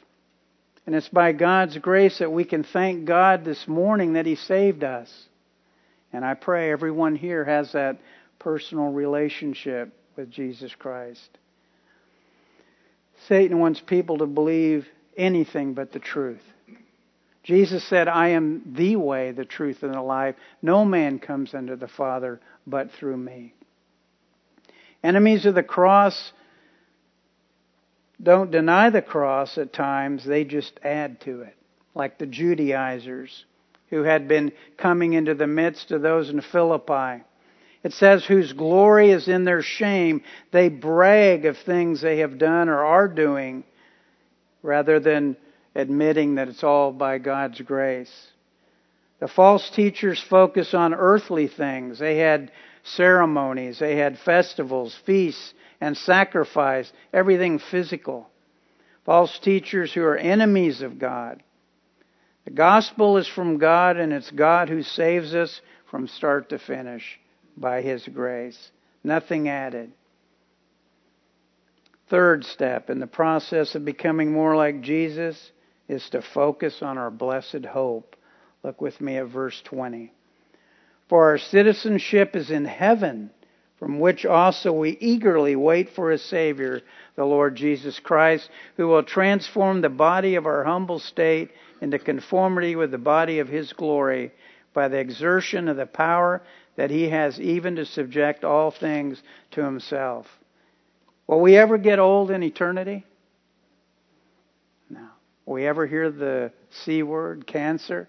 And 0.86 0.94
it's 0.94 1.08
by 1.08 1.32
God's 1.32 1.76
grace 1.78 2.20
that 2.20 2.30
we 2.30 2.44
can 2.44 2.62
thank 2.62 3.04
God 3.04 3.44
this 3.44 3.66
morning 3.66 4.12
that 4.12 4.24
He 4.24 4.36
saved 4.36 4.84
us. 4.84 5.12
And 6.12 6.24
I 6.24 6.34
pray 6.34 6.70
everyone 6.70 7.16
here 7.16 7.44
has 7.44 7.72
that 7.72 7.98
personal 8.38 8.92
relationship 8.92 9.92
with 10.16 10.30
Jesus 10.30 10.72
Christ. 10.74 11.38
Satan 13.28 13.58
wants 13.58 13.80
people 13.80 14.18
to 14.18 14.26
believe 14.26 14.86
anything 15.16 15.74
but 15.74 15.92
the 15.92 15.98
truth. 15.98 16.42
Jesus 17.42 17.84
said, 17.84 18.08
I 18.08 18.30
am 18.30 18.74
the 18.76 18.96
way, 18.96 19.32
the 19.32 19.44
truth, 19.44 19.82
and 19.82 19.94
the 19.94 20.02
life. 20.02 20.34
No 20.62 20.84
man 20.84 21.18
comes 21.18 21.54
unto 21.54 21.76
the 21.76 21.88
Father 21.88 22.40
but 22.66 22.90
through 22.92 23.16
me. 23.16 23.54
Enemies 25.02 25.46
of 25.46 25.54
the 25.54 25.62
cross 25.62 26.32
don't 28.22 28.50
deny 28.50 28.90
the 28.90 29.02
cross 29.02 29.58
at 29.58 29.72
times, 29.72 30.24
they 30.24 30.44
just 30.44 30.78
add 30.82 31.20
to 31.22 31.42
it, 31.42 31.54
like 31.94 32.18
the 32.18 32.26
Judaizers 32.26 33.44
who 33.90 34.02
had 34.02 34.26
been 34.26 34.52
coming 34.76 35.12
into 35.12 35.34
the 35.34 35.46
midst 35.46 35.92
of 35.92 36.02
those 36.02 36.30
in 36.30 36.40
Philippi. 36.40 37.22
It 37.84 37.92
says, 37.92 38.24
whose 38.24 38.52
glory 38.52 39.10
is 39.10 39.28
in 39.28 39.44
their 39.44 39.62
shame. 39.62 40.22
They 40.50 40.68
brag 40.68 41.44
of 41.44 41.56
things 41.58 42.00
they 42.00 42.18
have 42.18 42.38
done 42.38 42.68
or 42.68 42.84
are 42.84 43.06
doing 43.06 43.62
rather 44.62 44.98
than 44.98 45.36
admitting 45.74 46.34
that 46.36 46.48
it's 46.48 46.64
all 46.64 46.90
by 46.90 47.18
God's 47.18 47.60
grace. 47.60 48.12
The 49.20 49.28
false 49.28 49.70
teachers 49.70 50.20
focus 50.20 50.74
on 50.74 50.94
earthly 50.94 51.46
things. 51.46 51.98
They 51.98 52.18
had 52.18 52.50
ceremonies, 52.82 53.78
they 53.78 53.96
had 53.96 54.18
festivals, 54.18 54.96
feasts, 55.06 55.54
and 55.80 55.96
sacrifice, 55.96 56.92
everything 57.12 57.58
physical. 57.58 58.28
False 59.04 59.38
teachers 59.38 59.92
who 59.92 60.02
are 60.02 60.16
enemies 60.16 60.82
of 60.82 60.98
God. 60.98 61.42
The 62.44 62.50
gospel 62.50 63.16
is 63.18 63.26
from 63.26 63.58
God, 63.58 63.96
and 63.96 64.12
it's 64.12 64.30
God 64.30 64.68
who 64.68 64.82
saves 64.82 65.34
us 65.34 65.60
from 65.90 66.08
start 66.08 66.48
to 66.50 66.58
finish 66.58 67.18
by 67.56 67.82
His 67.82 68.06
grace. 68.06 68.70
Nothing 69.02 69.48
added. 69.48 69.92
Third 72.08 72.44
step 72.44 72.88
in 72.88 73.00
the 73.00 73.06
process 73.06 73.74
of 73.74 73.84
becoming 73.84 74.32
more 74.32 74.56
like 74.56 74.80
Jesus 74.80 75.50
is 75.88 76.08
to 76.10 76.22
focus 76.22 76.82
on 76.82 76.98
our 76.98 77.10
blessed 77.10 77.64
hope. 77.64 78.16
Look 78.62 78.80
with 78.80 79.00
me 79.00 79.16
at 79.16 79.26
verse 79.26 79.60
20. 79.64 80.12
For 81.08 81.30
our 81.30 81.38
citizenship 81.38 82.34
is 82.34 82.50
in 82.50 82.64
heaven, 82.64 83.30
from 83.78 84.00
which 84.00 84.24
also 84.24 84.72
we 84.72 84.96
eagerly 85.00 85.54
wait 85.54 85.90
for 85.90 86.10
a 86.10 86.18
Savior, 86.18 86.80
the 87.14 87.24
Lord 87.24 87.56
Jesus 87.56 88.00
Christ, 88.00 88.48
who 88.76 88.88
will 88.88 89.02
transform 89.02 89.80
the 89.80 89.88
body 89.88 90.34
of 90.34 90.46
our 90.46 90.64
humble 90.64 90.98
state 90.98 91.50
into 91.80 91.98
conformity 91.98 92.74
with 92.74 92.90
the 92.90 92.98
body 92.98 93.38
of 93.38 93.48
His 93.48 93.72
glory 93.72 94.32
by 94.72 94.88
the 94.88 94.98
exertion 94.98 95.68
of 95.68 95.76
the 95.76 95.86
power 95.86 96.42
that 96.76 96.90
He 96.90 97.10
has 97.10 97.38
even 97.38 97.76
to 97.76 97.84
subject 97.84 98.44
all 98.44 98.70
things 98.70 99.22
to 99.52 99.62
Himself. 99.62 100.26
Will 101.26 101.40
we 101.40 101.56
ever 101.56 101.76
get 101.76 101.98
old 101.98 102.30
in 102.30 102.42
eternity? 102.42 103.04
No. 104.88 105.08
Will 105.44 105.54
we 105.54 105.66
ever 105.66 105.86
hear 105.86 106.10
the 106.10 106.52
C 106.70 107.02
word, 107.02 107.46
cancer? 107.46 108.08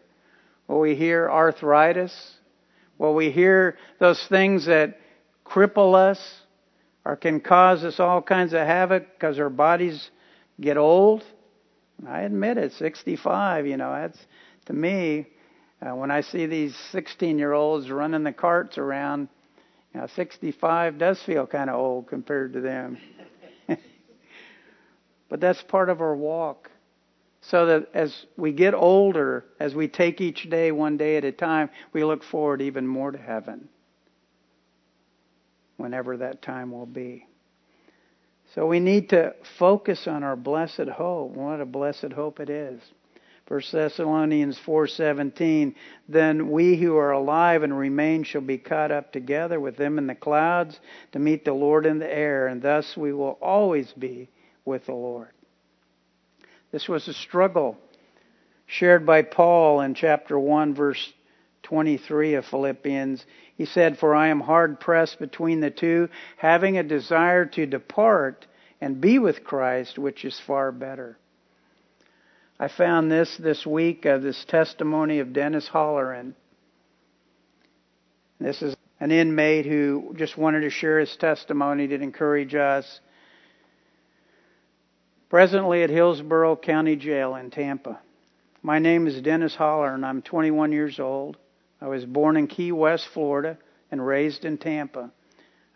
Will 0.67 0.79
we 0.79 0.95
hear 0.95 1.29
arthritis? 1.29 2.35
Will 2.97 3.15
we 3.15 3.31
hear 3.31 3.77
those 3.99 4.23
things 4.27 4.65
that 4.65 4.97
cripple 5.47 5.95
us 5.95 6.19
or 7.05 7.15
can 7.15 7.39
cause 7.39 7.83
us 7.83 7.99
all 7.99 8.21
kinds 8.21 8.53
of 8.53 8.59
havoc 8.59 9.13
because 9.13 9.39
our 9.39 9.49
bodies 9.49 10.09
get 10.59 10.77
old? 10.77 11.23
I 12.07 12.21
admit 12.21 12.57
it, 12.57 12.73
65, 12.73 13.65
you 13.65 13.77
know, 13.77 13.91
that's 13.91 14.19
to 14.67 14.73
me, 14.73 15.27
uh, 15.81 15.95
when 15.95 16.11
I 16.11 16.21
see 16.21 16.45
these 16.45 16.75
16 16.91 17.37
year 17.37 17.53
olds 17.53 17.89
running 17.89 18.23
the 18.23 18.33
carts 18.33 18.77
around, 18.77 19.29
you 19.93 20.01
know, 20.01 20.07
65 20.07 20.97
does 20.97 21.21
feel 21.23 21.47
kind 21.47 21.69
of 21.69 21.77
old 21.77 22.07
compared 22.07 22.53
to 22.53 22.61
them. 22.61 22.97
but 25.29 25.39
that's 25.39 25.61
part 25.63 25.89
of 25.89 26.01
our 26.01 26.15
walk. 26.15 26.69
So 27.41 27.67
that 27.67 27.89
as 27.93 28.25
we 28.35 28.51
get 28.51 28.73
older, 28.73 29.45
as 29.59 29.73
we 29.73 29.87
take 29.87 30.19
each 30.19 30.49
day 30.49 30.71
one 30.71 30.97
day 30.97 31.17
at 31.17 31.23
a 31.23 31.31
time, 31.31 31.69
we 31.93 32.03
look 32.03 32.23
forward 32.23 32.61
even 32.61 32.85
more 32.85 33.11
to 33.11 33.17
heaven. 33.17 33.69
Whenever 35.77 36.17
that 36.17 36.41
time 36.41 36.71
will 36.71 36.85
be. 36.85 37.25
So 38.53 38.65
we 38.65 38.79
need 38.79 39.09
to 39.09 39.35
focus 39.57 40.07
on 40.07 40.23
our 40.23 40.35
blessed 40.35 40.87
hope. 40.87 41.31
What 41.31 41.61
a 41.61 41.65
blessed 41.65 42.13
hope 42.13 42.39
it 42.39 42.49
is. 42.49 42.81
1 43.47 43.61
Thessalonians 43.71 44.59
4:17 44.59 45.73
Then 46.09 46.51
we 46.51 46.75
who 46.75 46.97
are 46.97 47.11
alive 47.11 47.63
and 47.63 47.77
remain 47.77 48.23
shall 48.23 48.41
be 48.41 48.57
caught 48.57 48.91
up 48.91 49.13
together 49.13 49.59
with 49.59 49.77
them 49.77 49.97
in 49.97 50.07
the 50.07 50.15
clouds 50.15 50.79
to 51.13 51.19
meet 51.19 51.45
the 51.45 51.53
Lord 51.53 51.85
in 51.85 51.99
the 51.99 52.13
air 52.13 52.47
and 52.47 52.61
thus 52.61 52.97
we 52.97 53.13
will 53.13 53.37
always 53.41 53.93
be 53.93 54.29
with 54.65 54.85
the 54.85 54.93
Lord. 54.93 55.29
This 56.71 56.89
was 56.89 57.07
a 57.07 57.13
struggle 57.13 57.77
shared 58.65 59.05
by 59.05 59.21
Paul 59.21 59.79
in 59.79 59.93
chapter 59.93 60.37
1 60.37 60.73
verse 60.73 61.13
23 61.67 62.35
of 62.35 62.45
Philippians. 62.45 63.25
He 63.57 63.65
said, 63.65 63.97
For 63.97 64.15
I 64.15 64.29
am 64.29 64.39
hard 64.39 64.79
pressed 64.79 65.19
between 65.19 65.59
the 65.59 65.69
two, 65.69 66.07
having 66.37 66.77
a 66.77 66.83
desire 66.83 67.45
to 67.45 67.65
depart 67.65 68.47
and 68.79 69.01
be 69.01 69.19
with 69.19 69.43
Christ, 69.43 69.99
which 69.99 70.23
is 70.23 70.39
far 70.47 70.71
better. 70.71 71.17
I 72.57 72.69
found 72.69 73.11
this 73.11 73.35
this 73.37 73.65
week, 73.65 74.05
uh, 74.05 74.17
this 74.17 74.45
testimony 74.45 75.19
of 75.19 75.33
Dennis 75.33 75.67
Holleran. 75.67 76.33
This 78.39 78.61
is 78.61 78.73
an 79.01 79.11
inmate 79.11 79.65
who 79.65 80.15
just 80.17 80.37
wanted 80.37 80.61
to 80.61 80.69
share 80.69 80.99
his 80.99 81.15
testimony 81.17 81.87
to 81.89 81.95
encourage 81.95 82.55
us. 82.55 83.01
Presently 85.29 85.83
at 85.83 85.89
Hillsborough 85.89 86.55
County 86.55 86.95
Jail 86.95 87.35
in 87.35 87.51
Tampa. 87.51 87.99
My 88.63 88.79
name 88.79 89.05
is 89.05 89.21
Dennis 89.21 89.53
Holler 89.53 89.93
and 89.93 90.05
I'm 90.05 90.21
21 90.21 90.71
years 90.71 90.97
old. 90.99 91.37
I 91.79 91.87
was 91.87 92.05
born 92.05 92.37
in 92.37 92.47
Key 92.47 92.71
West, 92.71 93.07
Florida, 93.07 93.57
and 93.91 94.05
raised 94.05 94.45
in 94.45 94.57
Tampa. 94.57 95.11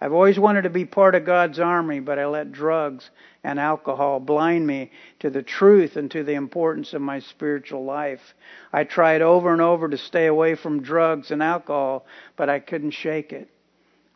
I've 0.04 0.14
always 0.14 0.40
wanted 0.40 0.64
to 0.64 0.72
be 0.72 0.86
part 0.86 1.14
of 1.14 1.26
God's 1.26 1.60
army, 1.60 2.00
but 2.00 2.18
I 2.18 2.26
let 2.26 2.52
drugs 2.52 3.12
and 3.44 3.60
alcohol 3.60 4.20
blind 4.20 4.66
me 4.66 4.90
to 5.20 5.30
the 5.30 5.44
truth 5.44 5.96
and 5.96 6.10
to 6.10 6.24
the 6.24 6.34
importance 6.34 6.94
of 6.94 7.04
my 7.04 7.20
spiritual 7.20 7.86
life. 7.86 8.34
I 8.74 8.84
tried 8.84 9.22
over 9.22 9.54
and 9.54 9.62
over 9.62 9.88
to 9.88 9.98
stay 10.00 10.26
away 10.26 10.56
from 10.56 10.82
drugs 10.82 11.30
and 11.30 11.44
alcohol, 11.44 12.08
but 12.36 12.50
I 12.50 12.58
couldn't 12.58 12.92
shake 12.92 13.32
it. 13.32 13.48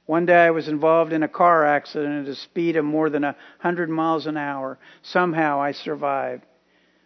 One 0.08 0.26
day 0.26 0.46
I 0.46 0.52
was 0.52 0.68
involved 0.68 1.14
in 1.14 1.22
a 1.22 1.28
car 1.28 1.64
accident 1.66 2.28
at 2.28 2.32
a 2.32 2.36
speed 2.36 2.78
of 2.78 2.86
more 2.86 3.12
than 3.12 3.24
a 3.24 3.36
hundred 3.60 3.90
miles 3.90 4.26
an 4.26 4.38
hour. 4.38 4.80
Somehow 5.04 5.62
I 5.62 5.72
survived. 5.72 6.46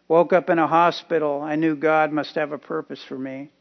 Woke 0.08 0.32
up 0.32 0.50
in 0.50 0.58
a 0.58 0.68
hospital. 0.68 1.42
I 1.42 1.58
knew 1.58 1.76
God 1.76 2.13
must 2.13 2.36
have 2.36 2.54
a 2.54 2.58
purpose 2.58 3.04
for 3.04 3.18
me 3.18 3.52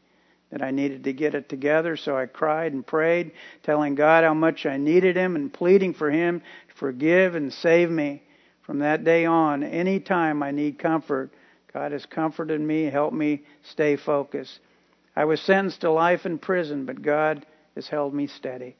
that 0.51 0.61
I 0.61 0.71
needed 0.71 1.03
to 1.03 1.13
get 1.13 1.35
it 1.35 1.49
together. 1.49 1.95
So 1.95 2.17
I 2.17 2.25
cried 2.25 2.73
and 2.73 2.85
prayed, 2.85 3.31
telling 3.63 3.95
God 3.95 4.23
how 4.23 4.33
much 4.33 4.65
I 4.65 4.77
needed 4.77 5.15
Him 5.15 5.35
and 5.35 5.53
pleading 5.53 5.93
for 5.93 6.09
Him 6.09 6.41
to 6.69 6.75
forgive 6.75 7.35
and 7.35 7.53
save 7.53 7.89
me. 7.89 8.23
From 8.63 8.79
that 8.79 9.03
day 9.03 9.25
on, 9.25 9.63
any 9.63 9.99
time 9.99 10.43
I 10.43 10.51
need 10.51 10.77
comfort, 10.77 11.31
God 11.73 11.91
has 11.91 12.05
comforted 12.05 12.61
me, 12.61 12.85
helped 12.85 13.15
me 13.15 13.41
stay 13.63 13.95
focused. 13.95 14.59
I 15.15 15.25
was 15.25 15.41
sentenced 15.41 15.81
to 15.81 15.91
life 15.91 16.25
in 16.25 16.37
prison, 16.37 16.85
but 16.85 17.01
God 17.01 17.45
has 17.75 17.87
held 17.87 18.13
me 18.13 18.27
steady. 18.27 18.75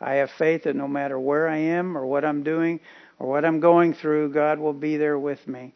I 0.00 0.14
have 0.16 0.30
faith 0.30 0.64
that 0.64 0.76
no 0.76 0.88
matter 0.88 1.18
where 1.18 1.48
I 1.48 1.56
am 1.56 1.96
or 1.96 2.06
what 2.06 2.24
I'm 2.24 2.42
doing 2.42 2.80
or 3.18 3.28
what 3.28 3.44
I'm 3.44 3.60
going 3.60 3.94
through, 3.94 4.32
God 4.32 4.58
will 4.58 4.72
be 4.72 4.96
there 4.96 5.18
with 5.18 5.46
me. 5.48 5.74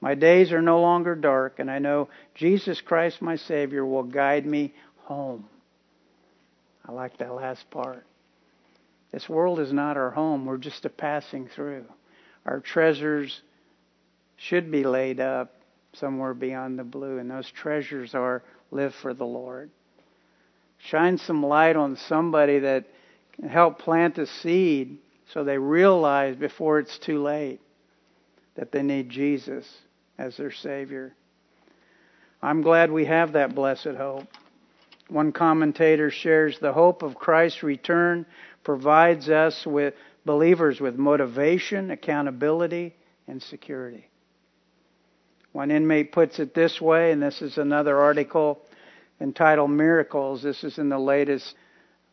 My 0.00 0.14
days 0.14 0.52
are 0.52 0.62
no 0.62 0.80
longer 0.80 1.16
dark, 1.16 1.58
and 1.58 1.70
I 1.70 1.80
know 1.80 2.08
Jesus 2.34 2.80
Christ, 2.80 3.20
my 3.20 3.36
Savior, 3.36 3.84
will 3.84 4.04
guide 4.04 4.46
me 4.46 4.72
home. 5.04 5.48
I 6.86 6.92
like 6.92 7.18
that 7.18 7.34
last 7.34 7.68
part. 7.70 8.06
This 9.10 9.28
world 9.28 9.58
is 9.58 9.72
not 9.72 9.96
our 9.96 10.10
home. 10.10 10.46
We're 10.46 10.58
just 10.58 10.84
a 10.84 10.90
passing 10.90 11.48
through. 11.48 11.84
Our 12.46 12.60
treasures 12.60 13.42
should 14.36 14.70
be 14.70 14.84
laid 14.84 15.18
up 15.18 15.54
somewhere 15.94 16.34
beyond 16.34 16.78
the 16.78 16.84
blue, 16.84 17.18
and 17.18 17.28
those 17.28 17.50
treasures 17.50 18.14
are 18.14 18.42
live 18.70 18.94
for 18.94 19.14
the 19.14 19.26
Lord. 19.26 19.70
Shine 20.78 21.18
some 21.18 21.44
light 21.44 21.74
on 21.74 21.96
somebody 21.96 22.60
that 22.60 22.84
can 23.34 23.48
help 23.48 23.80
plant 23.80 24.18
a 24.18 24.26
seed 24.26 24.98
so 25.32 25.42
they 25.42 25.58
realize 25.58 26.36
before 26.36 26.78
it's 26.78 26.98
too 26.98 27.20
late 27.20 27.60
that 28.54 28.70
they 28.70 28.82
need 28.82 29.10
Jesus 29.10 29.66
as 30.18 30.36
their 30.36 30.52
Savior. 30.52 31.14
I'm 32.42 32.62
glad 32.62 32.90
we 32.90 33.04
have 33.06 33.32
that 33.32 33.54
blessed 33.54 33.96
hope. 33.96 34.26
One 35.08 35.32
commentator 35.32 36.10
shares 36.10 36.58
the 36.58 36.72
hope 36.72 37.02
of 37.02 37.14
Christ's 37.14 37.62
return 37.62 38.26
provides 38.62 39.30
us 39.30 39.64
with 39.66 39.94
believers 40.24 40.80
with 40.80 40.96
motivation, 40.96 41.90
accountability, 41.90 42.94
and 43.26 43.42
security. 43.42 44.08
One 45.52 45.70
inmate 45.70 46.12
puts 46.12 46.38
it 46.38 46.54
this 46.54 46.80
way, 46.80 47.10
and 47.12 47.22
this 47.22 47.40
is 47.40 47.56
another 47.56 47.98
article 47.98 48.60
entitled 49.20 49.70
Miracles. 49.70 50.42
This 50.42 50.62
is 50.64 50.78
in 50.78 50.90
the 50.90 50.98
latest 50.98 51.54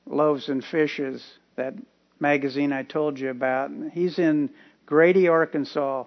Loaves 0.05 0.49
and 0.49 0.63
Fishes, 0.63 1.23
that 1.55 1.73
magazine 2.19 2.71
I 2.71 2.83
told 2.83 3.19
you 3.19 3.29
about. 3.29 3.71
He's 3.91 4.17
in 4.17 4.49
Grady, 4.85 5.27
Arkansas. 5.27 6.05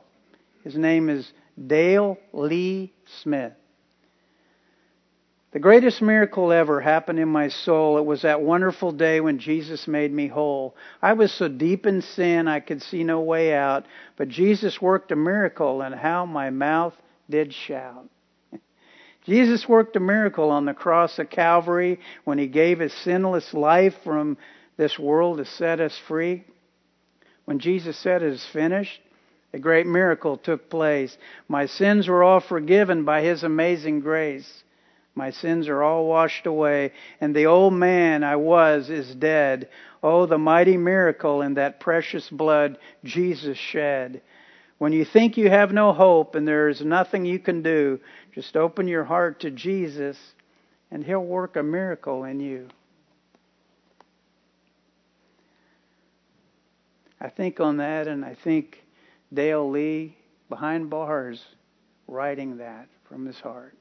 His 0.65 0.77
name 0.77 1.09
is 1.09 1.31
Dale 1.67 2.19
Lee 2.33 2.93
Smith. 3.23 3.53
The 5.51 5.59
greatest 5.59 6.03
miracle 6.03 6.53
ever 6.53 6.79
happened 6.81 7.19
in 7.19 7.29
my 7.29 7.49
soul. 7.49 7.97
It 7.97 8.05
was 8.05 8.23
that 8.23 8.43
wonderful 8.43 8.93
day 8.93 9.21
when 9.21 9.39
Jesus 9.39 9.89
made 9.89 10.13
me 10.13 10.29
whole. 10.29 10.77
I 11.01 11.15
was 11.15 11.33
so 11.33 11.49
deep 11.49 11.87
in 11.87 12.03
sin 12.03 12.47
I 12.47 12.61
could 12.61 12.83
see 12.83 13.03
no 13.03 13.23
way 13.23 13.55
out, 13.55 13.87
but 14.17 14.29
Jesus 14.29 14.83
worked 14.83 15.11
a 15.11 15.17
miracle 15.17 15.81
and 15.81 15.95
how 15.95 16.27
my 16.27 16.51
mouth 16.51 16.95
did 17.31 17.55
shout. 17.55 18.09
Jesus 19.25 19.67
worked 19.67 19.97
a 19.97 20.01
miracle 20.01 20.51
on 20.51 20.67
the 20.67 20.75
cross 20.75 21.19
of 21.19 21.31
Calvary 21.31 21.99
when 22.25 22.37
he 22.37 22.47
gave 22.47 22.79
his 22.79 22.93
sinless 22.93 23.55
life 23.55 23.95
from 24.05 24.37
this 24.77 24.99
world 24.99 25.39
to 25.39 25.47
set 25.47 25.81
us 25.81 25.99
free. 26.07 26.45
When 27.47 27.59
Jesus 27.59 27.97
said 27.97 28.23
it 28.23 28.35
is 28.35 28.47
finished, 28.53 29.01
a 29.53 29.59
great 29.59 29.87
miracle 29.87 30.37
took 30.37 30.69
place. 30.69 31.17
My 31.49 31.67
sins 31.67 32.09
were 32.09 32.23
all 32.23 32.41
forgiven 32.41 33.05
by 33.05 33.23
His 33.23 33.43
amazing 33.43 34.01
grace. 34.01 34.65
My 35.15 35.31
sins 35.31 35.69
are 35.69 35.83
all 35.83 36.07
washed 36.07 36.47
away, 36.47 36.93
and 37.21 37.35
the 37.35 37.47
old 37.47 37.73
man 37.73 38.23
I 38.23 38.37
was 38.37 38.89
is 38.89 39.15
dead. 39.15 39.69
Oh, 40.03 40.27
the 40.27 40.39
mighty 40.39 40.77
miracle 40.77 41.43
in 41.43 41.55
that 41.55 41.81
precious 41.81 42.29
blood 42.29 42.79
Jesus 43.03 43.59
shed. 43.59 44.23
When 44.79 44.93
you 44.93 45.05
think 45.05 45.37
you 45.37 45.51
have 45.51 45.73
no 45.73 45.93
hope 45.93 46.37
and 46.37 46.47
there 46.47 46.69
is 46.69 46.83
nothing 46.83 47.25
you 47.25 47.41
can 47.41 47.63
do, 47.63 47.99
just 48.33 48.57
open 48.57 48.87
your 48.87 49.03
heart 49.03 49.41
to 49.41 49.51
Jesus 49.51 50.17
and 50.91 51.03
He'll 51.03 51.25
work 51.25 51.57
a 51.57 51.63
miracle 51.63 52.23
in 52.25 52.39
you. 52.39 52.69
I 57.21 57.29
think 57.29 57.59
on 57.59 57.79
that 57.79 58.07
and 58.07 58.25
I 58.25 58.37
think 58.45 58.85
Dale 59.33 59.71
Lee 59.71 60.17
behind 60.49 60.91
bars 60.91 61.43
writing 62.07 62.59
that 62.59 62.89
from 63.09 63.27
his 63.27 63.39
heart 63.41 63.77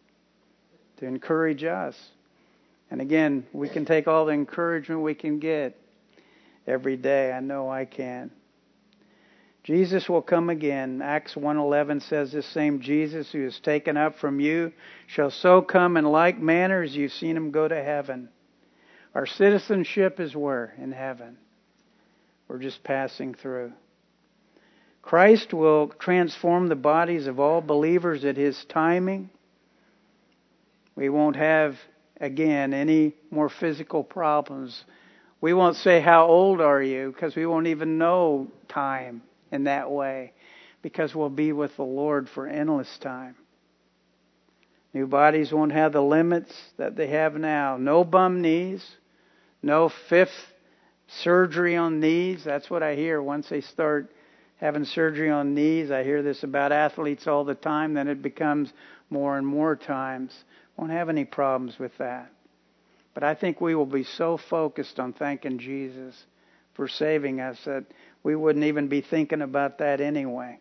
to 0.98 1.06
encourage 1.06 1.64
us. 1.64 1.96
And 2.90 3.02
again, 3.02 3.46
we 3.54 3.70
can 3.70 3.86
take 3.86 4.08
all 4.08 4.26
the 4.26 4.34
encouragement 4.34 5.02
we 5.02 5.16
can 5.16 5.40
get 5.40 5.78
every 6.66 6.98
day. 6.98 7.32
I 7.32 7.40
know 7.40 7.70
I 7.70 7.86
can. 7.86 8.32
Jesus 9.64 10.08
will 10.08 10.22
come 10.22 10.50
again. 10.50 11.02
Acts 11.02 11.36
1:11 11.36 12.02
says 12.02 12.32
this 12.32 12.46
same 12.46 12.80
Jesus 12.80 13.32
who 13.34 13.46
is 13.46 13.60
taken 13.60 13.98
up 13.98 14.16
from 14.16 14.40
you 14.40 14.72
shall 15.08 15.30
so 15.30 15.62
come 15.62 15.98
in 15.98 16.06
like 16.06 16.40
manner 16.40 16.82
as 16.82 16.96
you've 16.96 17.12
seen 17.12 17.36
him 17.36 17.52
go 17.52 17.68
to 17.68 17.84
heaven. 17.84 18.30
Our 19.14 19.26
citizenship 19.26 20.22
is 20.22 20.36
where? 20.36 20.74
In 20.78 20.94
heaven. 20.94 21.38
We're 22.48 22.60
just 22.60 22.82
passing 22.84 23.34
through. 23.34 23.74
Christ 25.08 25.54
will 25.54 25.88
transform 25.88 26.68
the 26.68 26.76
bodies 26.76 27.28
of 27.28 27.40
all 27.40 27.62
believers 27.62 28.26
at 28.26 28.36
His 28.36 28.66
timing. 28.66 29.30
We 30.98 31.08
won't 31.08 31.38
have, 31.38 31.78
again, 32.20 32.74
any 32.74 33.16
more 33.32 33.48
physical 33.48 34.04
problems. 34.04 34.84
We 35.40 35.54
won't 35.54 35.78
say, 35.78 36.02
How 36.02 36.26
old 36.26 36.60
are 36.60 36.84
you? 36.84 37.14
because 37.14 37.38
we 37.38 37.46
won't 37.46 37.68
even 37.68 37.98
know 37.98 38.52
time 38.68 39.22
in 39.50 39.64
that 39.64 39.90
way 39.90 40.34
because 40.82 41.16
we'll 41.16 41.30
be 41.30 41.54
with 41.54 41.78
the 41.78 41.84
Lord 41.84 42.28
for 42.28 42.46
endless 42.46 42.98
time. 42.98 43.38
New 44.94 45.08
bodies 45.08 45.54
won't 45.54 45.72
have 45.72 45.94
the 45.94 46.02
limits 46.02 46.54
that 46.76 46.98
they 46.98 47.08
have 47.08 47.36
now. 47.36 47.78
No 47.78 48.04
bum 48.04 48.42
knees, 48.42 48.86
no 49.64 49.90
fifth 50.10 50.52
surgery 51.08 51.78
on 51.78 52.02
knees. 52.02 52.44
That's 52.44 52.70
what 52.70 52.84
I 52.84 52.96
hear 52.96 53.22
once 53.22 53.48
they 53.48 53.62
start 53.62 54.12
having 54.58 54.86
surgery 54.86 55.30
on 55.30 55.54
knees. 55.54 55.92
I 55.92 56.04
hear 56.04 56.22
this 56.22 56.44
about 56.44 56.72
athletes 56.72 57.28
all 57.28 57.44
the 57.44 57.56
time, 57.56 57.94
then 57.94 58.08
it 58.08 58.22
becomes 58.22 58.74
more 59.10 59.38
and 59.38 59.48
more 59.48 59.76
times. 59.76 60.44
Won't 60.76 60.92
have 60.92 61.10
any 61.10 61.26
problems 61.26 61.80
with 61.80 61.98
that. 61.98 62.32
But 63.14 63.24
I 63.24 63.34
think 63.34 63.60
we 63.60 63.74
will 63.74 63.86
be 63.86 64.04
so 64.04 64.38
focused 64.38 65.00
on 65.00 65.14
thanking 65.14 65.58
Jesus 65.58 66.26
for 66.76 66.88
saving 66.88 67.42
us 67.42 67.58
that 67.66 67.86
we 68.22 68.36
wouldn't 68.36 68.66
even 68.66 68.88
be 68.88 69.02
thinking 69.02 69.42
about 69.42 69.80
that 69.80 70.02
anyway. 70.02 70.60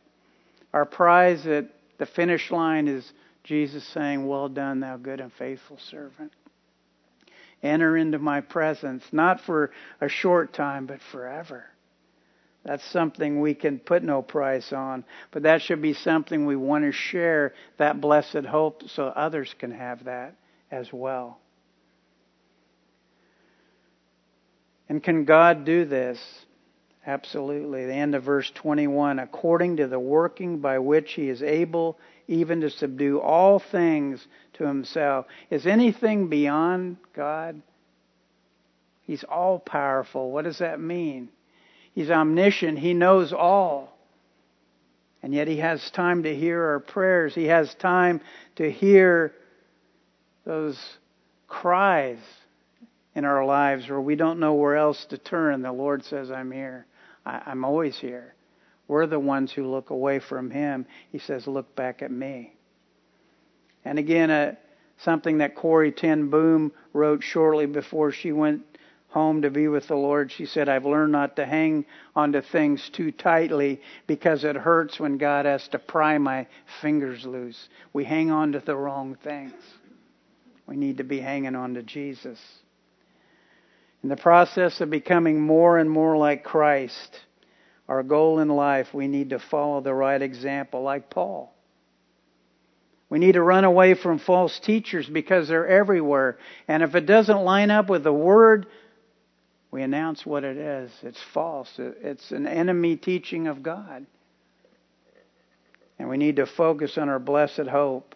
Our 0.72 0.87
prize 0.87 1.46
at 1.46 1.66
the 1.98 2.06
finish 2.06 2.50
line 2.50 2.88
is 2.88 3.12
Jesus 3.44 3.85
saying, 3.85 4.26
Well 4.26 4.48
done, 4.48 4.80
thou 4.80 4.96
good 4.96 5.20
and 5.20 5.32
faithful 5.32 5.78
servant. 5.78 6.32
Enter 7.62 7.96
into 7.96 8.18
my 8.18 8.40
presence, 8.40 9.04
not 9.12 9.40
for 9.40 9.70
a 10.00 10.09
short 10.09 10.52
time, 10.52 10.87
but 10.87 11.00
forever. 11.12 11.64
That's 12.66 12.85
something 12.90 13.40
we 13.40 13.55
can 13.55 13.79
put 13.79 14.02
no 14.02 14.22
price 14.22 14.72
on, 14.72 15.05
but 15.31 15.44
that 15.44 15.62
should 15.62 15.81
be 15.81 15.94
something 15.94 16.46
we 16.46 16.57
want 16.57 16.85
to 16.85 16.90
share 16.90 17.55
that 17.79 18.00
blessed 18.00 18.44
hope 18.44 18.83
so 18.88 19.05
others 19.05 19.55
can 19.57 19.70
have 19.70 20.05
that 20.05 20.35
as 20.72 20.92
well. 20.92 21.38
And 24.88 25.00
can 25.00 25.24
God 25.24 25.64
do 25.64 25.85
this? 25.85 26.18
Absolutely. 27.07 27.87
The 27.87 27.94
end 27.94 28.16
of 28.16 28.24
verse 28.24 28.50
21 28.57 29.20
according 29.20 29.76
to 29.76 29.87
the 29.87 30.00
working 30.00 30.59
by 30.59 30.81
which 30.81 31.12
he 31.12 31.29
is 31.29 31.44
able 31.44 31.96
even 32.26 32.62
to 32.62 32.70
subdue 32.70 33.20
all 33.20 33.61
things 33.61 34.26
to 34.55 34.66
himself. 34.66 35.26
Is 35.50 35.68
anything 35.68 36.29
beyond 36.29 36.96
God? 37.14 37.62
He's 39.02 39.22
all 39.22 39.61
powerful. 39.61 40.33
What 40.33 40.42
does 40.42 40.59
that 40.59 40.81
mean? 40.81 41.29
He's 41.96 42.11
omniscient. 42.11 42.78
He 42.78 42.92
knows 42.92 43.32
all. 43.32 43.96
And 45.22 45.32
yet 45.32 45.48
He 45.48 45.56
has 45.56 45.90
time 45.90 46.24
to 46.24 46.37
hear 46.37 46.62
our 46.62 46.78
prayers. 46.78 47.35
He 47.35 47.46
has 47.46 47.74
time 47.74 48.20
to 48.56 48.70
hear 48.70 49.32
those 50.44 50.78
cries 51.48 52.18
in 53.14 53.24
our 53.24 53.46
lives 53.46 53.88
where 53.88 54.00
we 54.00 54.14
don't 54.14 54.38
know 54.38 54.52
where 54.52 54.76
else 54.76 55.06
to 55.06 55.16
turn. 55.16 55.62
The 55.62 55.72
Lord 55.72 56.04
says, 56.04 56.30
I'm 56.30 56.52
here. 56.52 56.87
I, 57.24 57.50
am 57.50 57.64
always 57.64 57.98
here. 57.98 58.35
We're 58.88 59.06
the 59.06 59.18
ones 59.18 59.50
who 59.50 59.66
look 59.66 59.88
away 59.88 60.18
from 60.18 60.50
Him. 60.50 60.85
He 61.11 61.18
says, 61.18 61.46
Look 61.46 61.74
back 61.74 62.02
at 62.02 62.11
me. 62.11 62.52
And 63.87 63.98
again, 63.98 64.30
uh, 64.30 64.56
something 64.98 65.38
that 65.38 65.54
Corrie 65.54 65.92
ten 65.92 66.28
Boom 66.28 66.72
wrote 66.92 67.22
shortly 67.22 67.64
before 67.64 68.12
she 68.12 68.32
went 68.32 68.64
home 69.09 69.42
to 69.42 69.51
be 69.51 69.69
with 69.69 69.88
the 69.88 69.97
Lord, 69.97 70.31
she 70.31 70.47
said, 70.47 70.69
I've 70.69 70.85
learned 70.85 71.12
not 71.12 71.37
to 71.37 71.47
hang 71.47 71.87
onto 72.14 72.42
things 72.42 72.90
too 72.92 73.12
tightly 73.12 73.81
because 74.07 74.45
it 74.45 74.57
hurts 74.57 75.01
when 75.01 75.16
God 75.16 75.47
has 75.47 75.66
to 75.69 75.79
pry 75.79 76.19
my 76.19 76.47
fingers 76.83 77.25
loose. 77.25 77.69
We 77.92 78.05
hang 78.05 78.31
on 78.31 78.53
to 78.53 78.61
the 78.61 78.77
wrong 78.77 79.16
things. 79.23 79.55
We 80.66 80.77
need 80.77 80.99
to 80.99 81.05
be 81.05 81.21
hanging 81.21 81.55
on 81.55 81.75
to 81.75 81.83
Jesus. 81.83 82.38
In 84.03 84.09
the 84.09 84.16
process 84.16 84.81
of 84.81 84.90
becoming 84.90 85.40
more 85.40 85.79
and 85.79 85.90
more 85.90 86.16
like 86.16 86.45
Christ, 86.45 87.21
our 87.88 88.03
goal 88.03 88.40
in 88.40 88.49
life, 88.49 88.92
we 88.92 89.09
need 89.09 89.31
to 89.31 89.38
follow 89.38 89.81
the 89.81 89.95
right 89.95 90.21
example, 90.21 90.83
like 90.83 91.09
Paul. 91.09 91.53
We 93.09 93.21
need 93.21 93.33
to 93.33 93.42
run 93.42 93.64
away 93.64 93.95
from 93.95 94.19
false 94.19 94.59
teachers 94.59 95.09
because 95.09 95.49
they're 95.49 95.66
everywhere. 95.66 96.38
And 96.66 96.83
if 96.83 96.95
it 96.97 97.07
doesn't 97.07 97.45
line 97.45 97.71
up 97.71 97.88
with 97.88 98.03
the 98.03 98.12
Word, 98.12 98.66
we 99.70 99.83
announce 99.83 100.24
what 100.24 100.44
it 100.44 100.57
is. 100.57 100.90
It's 101.02 101.22
false. 101.35 101.70
It's 101.79 102.31
an 102.31 102.46
enemy 102.46 102.96
teaching 102.96 103.46
of 103.46 103.62
God. 103.62 104.07
And 105.98 106.09
we 106.09 106.16
need 106.16 106.37
to 106.37 106.46
focus 106.46 106.98
on 106.98 107.09
our 107.09 107.18
blessed 107.18 107.66
hope. 107.70 108.14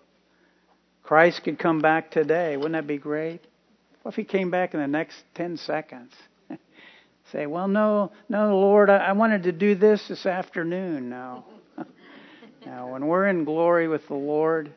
Christ 1.02 1.42
could 1.44 1.58
come 1.58 1.80
back 1.80 2.10
today. 2.10 2.56
Wouldn't 2.56 2.74
that 2.74 2.86
be 2.86 2.98
great? 2.98 3.40
What 4.02 4.12
if 4.12 4.16
he 4.16 4.24
came 4.24 4.50
back 4.50 4.74
in 4.74 4.80
the 4.80 4.86
next 4.86 5.16
10 5.34 5.56
seconds? 5.56 6.12
Say, 7.32 7.46
well, 7.46 7.68
no, 7.68 8.12
no, 8.28 8.58
Lord, 8.58 8.90
I, 8.90 8.98
I 8.98 9.12
wanted 9.12 9.44
to 9.44 9.52
do 9.52 9.74
this 9.74 10.06
this 10.08 10.26
afternoon. 10.26 11.10
No. 11.10 11.44
now, 12.66 12.92
when 12.92 13.06
we're 13.06 13.26
in 13.26 13.44
glory 13.44 13.88
with 13.88 14.06
the 14.08 14.14
Lord 14.14 14.72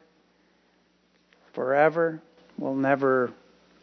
forever, 1.54 2.22
we'll 2.58 2.76
never 2.76 3.32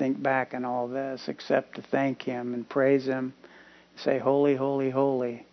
think 0.01 0.23
back 0.23 0.55
on 0.55 0.65
all 0.65 0.89
this 0.89 1.29
except 1.29 1.77
to 1.77 1.83
thank 1.83 2.23
Him 2.23 2.55
and 2.55 2.67
praise 2.67 3.05
Him. 3.05 3.35
Say, 3.97 4.19
Holy, 4.19 4.57
holy, 4.57 4.89
holy. 4.89 5.47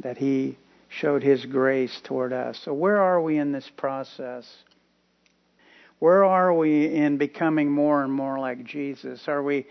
That 0.00 0.18
He 0.18 0.58
showed 0.90 1.22
His 1.22 1.46
grace 1.46 1.98
toward 2.04 2.34
us. 2.34 2.60
So, 2.62 2.74
where 2.74 2.98
are 2.98 3.22
we 3.22 3.38
in 3.38 3.52
this 3.52 3.68
process? 3.78 4.46
Where 5.98 6.24
are 6.26 6.52
we 6.52 6.94
in 6.94 7.16
becoming 7.16 7.70
more 7.70 8.04
and 8.04 8.12
more 8.12 8.38
like 8.38 8.64
Jesus? 8.64 9.26
Are 9.28 9.42
we 9.42 9.66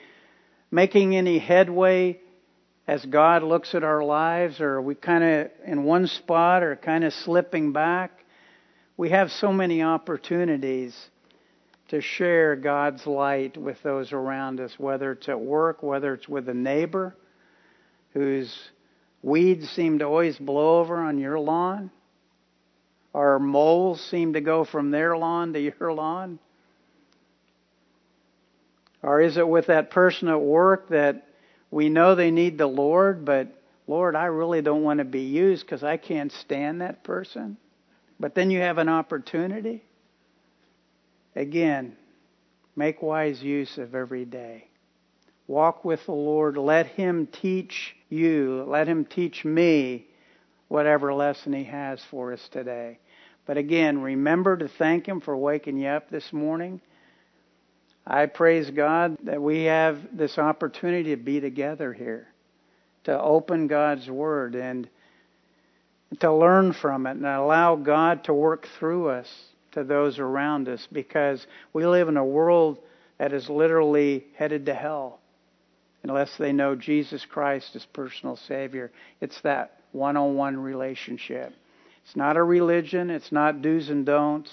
making 0.72 1.16
any 1.16 1.38
headway 1.38 2.20
as 2.88 3.06
God 3.06 3.44
looks 3.44 3.76
at 3.76 3.84
our 3.84 4.04
lives, 4.04 4.60
or 4.60 4.76
are 4.76 4.82
we 4.82 4.96
kind 4.96 5.24
of 5.24 5.52
in 5.68 5.84
one 5.84 6.08
spot 6.08 6.64
or 6.64 6.76
kind 6.76 7.04
of 7.04 7.14
slipping 7.14 7.74
back? 7.74 8.12
We 8.98 9.12
have 9.12 9.30
so 9.30 9.54
many 9.54 9.84
opportunities 9.84 10.98
to 11.90 12.02
share 12.02 12.56
God's 12.56 13.08
light 13.08 13.58
with 13.58 13.82
those 13.82 14.12
around 14.12 14.60
us, 14.60 14.78
whether 14.78 15.14
it's 15.14 15.30
at 15.30 15.40
work, 15.40 15.82
whether 15.82 16.14
it's 16.14 16.28
with 16.28 16.50
a 16.50 16.54
neighbor 16.54 17.16
whose 18.14 18.54
weeds 19.22 19.70
seem 19.70 20.00
to 20.00 20.06
always 20.06 20.38
blow 20.38 20.80
over 20.80 20.98
on 20.98 21.18
your 21.18 21.40
lawn, 21.40 21.92
or 23.14 23.40
moles 23.40 24.02
seem 24.02 24.34
to 24.34 24.42
go 24.42 24.64
from 24.64 24.92
their 24.92 25.18
lawn 25.18 25.54
to 25.54 25.60
your 25.60 25.94
lawn. 25.94 26.40
Or 29.02 29.22
is 29.22 29.38
it 29.38 29.48
with 29.48 29.68
that 29.68 29.92
person 29.92 30.28
at 30.28 30.42
work 30.42 30.90
that 30.90 31.28
we 31.72 31.90
know 31.90 32.16
they 32.16 32.32
need 32.32 32.58
the 32.58 32.68
Lord, 32.68 33.24
but 33.24 33.48
Lord, 33.88 34.16
I 34.16 34.26
really 34.26 34.62
don't 34.62 34.84
want 34.84 34.98
to 34.98 35.06
be 35.06 35.22
used 35.22 35.66
because 35.66 35.84
I 35.84 35.98
can't 35.98 36.32
stand 36.32 36.82
that 36.82 37.04
person? 37.04 37.58
But 38.20 38.36
then 38.36 38.52
you 38.52 38.60
have 38.60 38.78
an 38.78 38.90
opportunity 38.90 39.84
Again, 41.38 41.96
make 42.76 43.04
wise 43.04 43.44
use 43.44 43.78
of 43.78 43.94
every 43.94 44.26
day. 44.26 44.70
Walk 45.46 45.86
with 45.86 46.04
the 46.08 46.12
Lord. 46.12 46.58
Let 46.58 46.88
Him 46.88 47.28
teach 47.28 47.96
you, 48.10 48.66
let 48.68 48.88
Him 48.88 49.06
teach 49.06 49.46
me 49.46 50.08
whatever 50.68 51.14
lesson 51.14 51.54
He 51.54 51.66
has 51.66 52.04
for 52.10 52.34
us 52.34 52.50
today. 52.50 52.98
But 53.46 53.58
again, 53.58 54.02
remember 54.02 54.58
to 54.58 54.68
thank 54.68 55.08
Him 55.08 55.22
for 55.22 55.38
waking 55.38 55.78
you 55.78 55.90
up 55.90 56.10
this 56.10 56.34
morning. 56.34 56.82
I 58.06 58.26
praise 58.26 58.72
God 58.72 59.18
that 59.26 59.40
we 59.40 59.66
have 59.66 60.18
this 60.18 60.40
opportunity 60.40 61.12
to 61.12 61.18
be 61.18 61.40
together 61.40 61.94
here, 61.94 62.30
to 63.04 63.22
open 63.22 63.68
God's 63.68 64.10
Word 64.10 64.56
and 64.56 64.90
to 66.20 66.34
learn 66.34 66.74
from 66.74 67.06
it 67.06 67.12
and 67.12 67.28
allow 67.28 67.76
God 67.76 68.24
to 68.24 68.34
work 68.34 68.68
through 68.80 69.10
us 69.10 69.30
to 69.78 69.84
those 69.84 70.18
around 70.18 70.68
us 70.68 70.88
because 70.92 71.46
we 71.72 71.86
live 71.86 72.08
in 72.08 72.18
a 72.18 72.26
world 72.26 72.80
that 73.20 73.32
is 73.32 73.48
literally 73.48 74.26
headed 74.36 74.66
to 74.66 74.74
hell 74.74 75.20
unless 76.02 76.36
they 76.38 76.52
know 76.52 76.76
Jesus 76.76 77.24
Christ 77.26 77.76
as 77.76 77.86
personal 77.86 78.36
Savior. 78.36 78.92
It's 79.22 79.40
that 79.42 79.80
one 79.92 80.18
on 80.18 80.36
one 80.36 80.58
relationship. 80.58 81.54
It's 82.04 82.16
not 82.16 82.38
a 82.38 82.44
religion, 82.44 83.12
it's 83.12 83.32
not 83.32 83.62
do's 83.62 83.90
and 83.90 84.04
don'ts, 84.04 84.50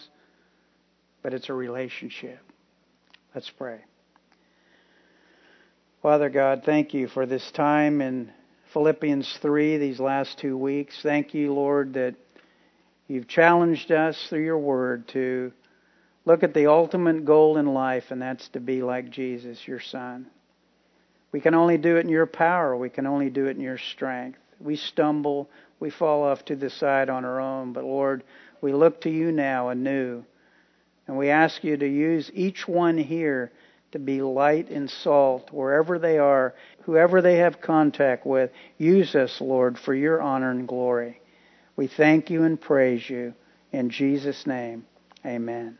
but 1.22 1.32
it's 1.32 1.48
a 1.48 1.54
relationship. 1.54 2.40
Let's 3.34 3.48
pray. 3.48 3.80
Father 6.02 6.28
God, 6.28 6.64
thank 6.66 6.92
you 6.92 7.08
for 7.08 7.24
this 7.24 7.50
time 7.52 8.02
in 8.02 8.30
Philippians 8.74 9.38
3, 9.40 9.78
these 9.78 10.00
last 10.00 10.38
two 10.38 10.58
weeks. 10.58 10.98
Thank 11.02 11.32
you, 11.32 11.54
Lord, 11.54 11.94
that 11.94 12.14
You've 13.06 13.28
challenged 13.28 13.92
us 13.92 14.26
through 14.28 14.44
your 14.44 14.58
word 14.58 15.08
to 15.08 15.52
look 16.24 16.42
at 16.42 16.54
the 16.54 16.68
ultimate 16.68 17.24
goal 17.24 17.58
in 17.58 17.66
life, 17.66 18.10
and 18.10 18.22
that's 18.22 18.48
to 18.50 18.60
be 18.60 18.82
like 18.82 19.10
Jesus, 19.10 19.68
your 19.68 19.80
Son. 19.80 20.26
We 21.30 21.40
can 21.40 21.54
only 21.54 21.76
do 21.76 21.96
it 21.96 22.00
in 22.00 22.08
your 22.08 22.26
power. 22.26 22.76
We 22.76 22.88
can 22.88 23.06
only 23.06 23.28
do 23.28 23.46
it 23.46 23.56
in 23.56 23.60
your 23.62 23.78
strength. 23.78 24.38
We 24.60 24.76
stumble, 24.76 25.50
we 25.80 25.90
fall 25.90 26.22
off 26.22 26.44
to 26.46 26.56
the 26.56 26.70
side 26.70 27.10
on 27.10 27.24
our 27.24 27.40
own, 27.40 27.72
but 27.72 27.84
Lord, 27.84 28.24
we 28.60 28.72
look 28.72 29.02
to 29.02 29.10
you 29.10 29.32
now 29.32 29.68
anew. 29.68 30.24
And 31.06 31.18
we 31.18 31.28
ask 31.28 31.62
you 31.62 31.76
to 31.76 31.86
use 31.86 32.30
each 32.32 32.66
one 32.66 32.96
here 32.96 33.52
to 33.92 33.98
be 33.98 34.22
light 34.22 34.70
and 34.70 34.88
salt 34.88 35.52
wherever 35.52 35.98
they 35.98 36.18
are, 36.18 36.54
whoever 36.84 37.20
they 37.20 37.36
have 37.36 37.60
contact 37.60 38.24
with. 38.24 38.50
Use 38.78 39.14
us, 39.14 39.40
Lord, 39.40 39.78
for 39.78 39.94
your 39.94 40.22
honor 40.22 40.50
and 40.50 40.66
glory. 40.66 41.20
We 41.76 41.86
thank 41.88 42.30
you 42.30 42.44
and 42.44 42.60
praise 42.60 43.08
you. 43.08 43.34
In 43.72 43.90
Jesus' 43.90 44.46
name, 44.46 44.86
amen. 45.26 45.78